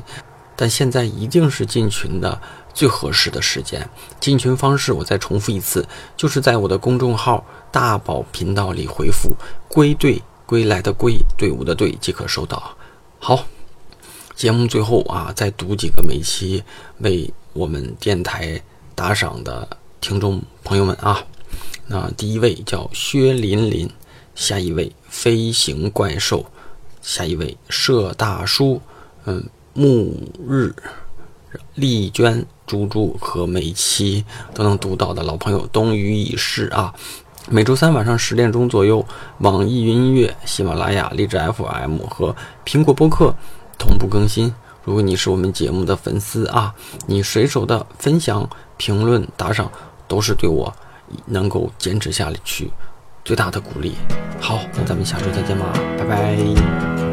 [0.55, 2.39] 但现在一定是进群的
[2.75, 3.89] 最合适的时间。
[4.19, 9.33] 进群方式我再重复一次，就是在我的公众号“大宝频道”里回复
[9.67, 12.77] “归队”，归来的归，队伍的队即可收到。
[13.17, 13.47] 好，
[14.35, 16.63] 节目最后啊，再读几个每期
[16.99, 18.61] 为我们电台
[18.93, 19.67] 打赏的
[19.99, 21.23] 听众朋友们啊。
[21.87, 23.89] 那第一位叫薛林林，
[24.35, 26.45] 下一位飞行怪兽，
[27.01, 28.81] 下一位社大叔，
[29.25, 30.13] 嗯，暮
[30.47, 30.73] 日，
[31.75, 36.93] 丽娟、猪猪和每期都能读到的老朋友冬雨已逝啊。
[37.49, 39.05] 每周三晚上十点钟左右，
[39.39, 42.35] 网易云音乐、喜马拉雅、荔枝 FM 和
[42.65, 43.33] 苹果播客。
[43.77, 44.53] 同步更新。
[44.83, 46.73] 如果你是我们节目的粉丝啊，
[47.07, 49.69] 你随手的分享、评论、打赏，
[50.07, 50.73] 都是对我
[51.25, 52.71] 能够坚持下去
[53.25, 53.95] 最大的鼓励。
[54.39, 57.04] 好，那咱们下周再见吧，拜拜。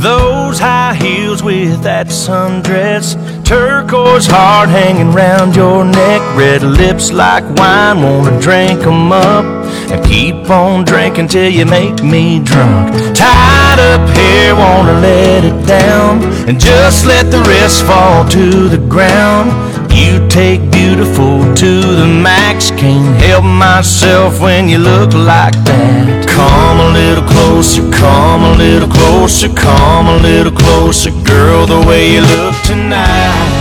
[0.00, 7.44] Those high heels with that sundress, turquoise heart hanging round your neck, red lips like
[7.58, 9.44] wine, wanna drink 'em up
[9.92, 12.94] and keep on drinking till you make me drunk.
[13.14, 18.78] Tied up here, wanna let it down and just let the rest fall to the
[18.78, 19.52] ground.
[20.00, 22.70] You take beautiful to the max.
[22.70, 26.24] Can't help myself when you look like that.
[26.26, 31.66] Come a little closer, come a little closer, come a little closer, girl.
[31.66, 33.52] The way you look tonight,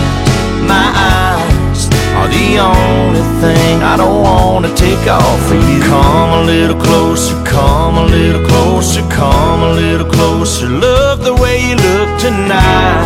[0.64, 5.82] my eyes are the only thing I don't wanna take off for you.
[5.84, 10.70] Come a little closer, come a little closer, come a little closer.
[10.70, 13.04] Love the way you look tonight,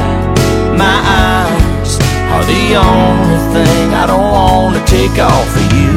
[0.78, 1.33] my eyes
[2.34, 5.94] are the only thing I don't wanna take off for you.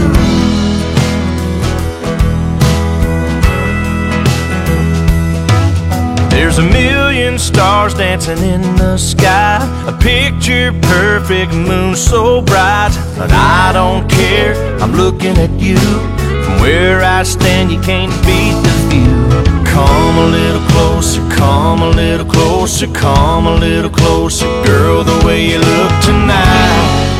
[6.28, 9.58] There's a million stars dancing in the sky,
[9.88, 12.92] a picture perfect moon so bright.
[13.16, 15.78] But I don't care, I'm looking at you.
[16.44, 19.55] From where I stand, you can't beat the view.
[19.76, 25.04] Come a little closer, come a little closer, come a little closer, girl.
[25.04, 27.12] The way you look tonight,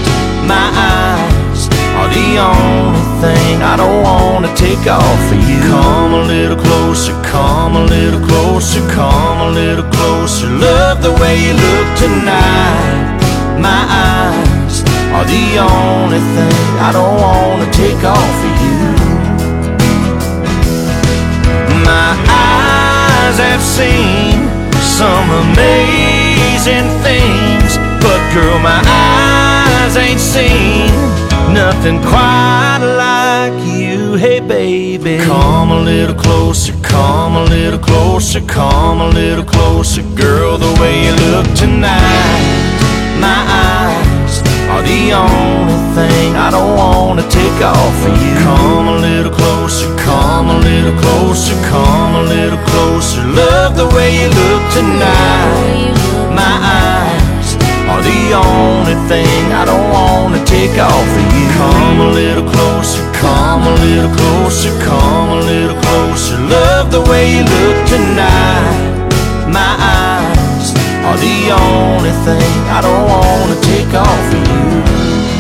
[0.49, 5.61] my eyes are the only thing I don't wanna take off for you.
[5.69, 10.49] Come a little closer, come a little closer, come a little closer.
[10.49, 13.21] Love the way you look tonight,
[13.61, 14.81] my eyes
[15.13, 18.76] are the only thing I don't wanna take off for you.
[21.87, 24.35] My eyes have seen
[24.83, 30.91] some amazing things, but girl, my eyes ain't seen
[31.55, 34.17] nothing quite like you.
[34.17, 40.59] Hey, baby, come a little closer, come a little closer, come a little closer, girl.
[40.59, 44.16] The way you look tonight, my eyes
[44.77, 48.35] are the only thing I don't wanna take off for you.
[48.45, 53.23] Come a little closer, come a little closer, come a little closer.
[53.25, 55.97] Love the way you look tonight.
[56.41, 56.55] My
[56.85, 57.49] eyes
[57.89, 61.47] are the only thing I don't wanna take off for you.
[61.57, 66.37] Come a little closer, come a little closer, come a little closer.
[66.57, 67.77] Love the way you look
[71.07, 75.36] are the only thing I don't wanna take off of you.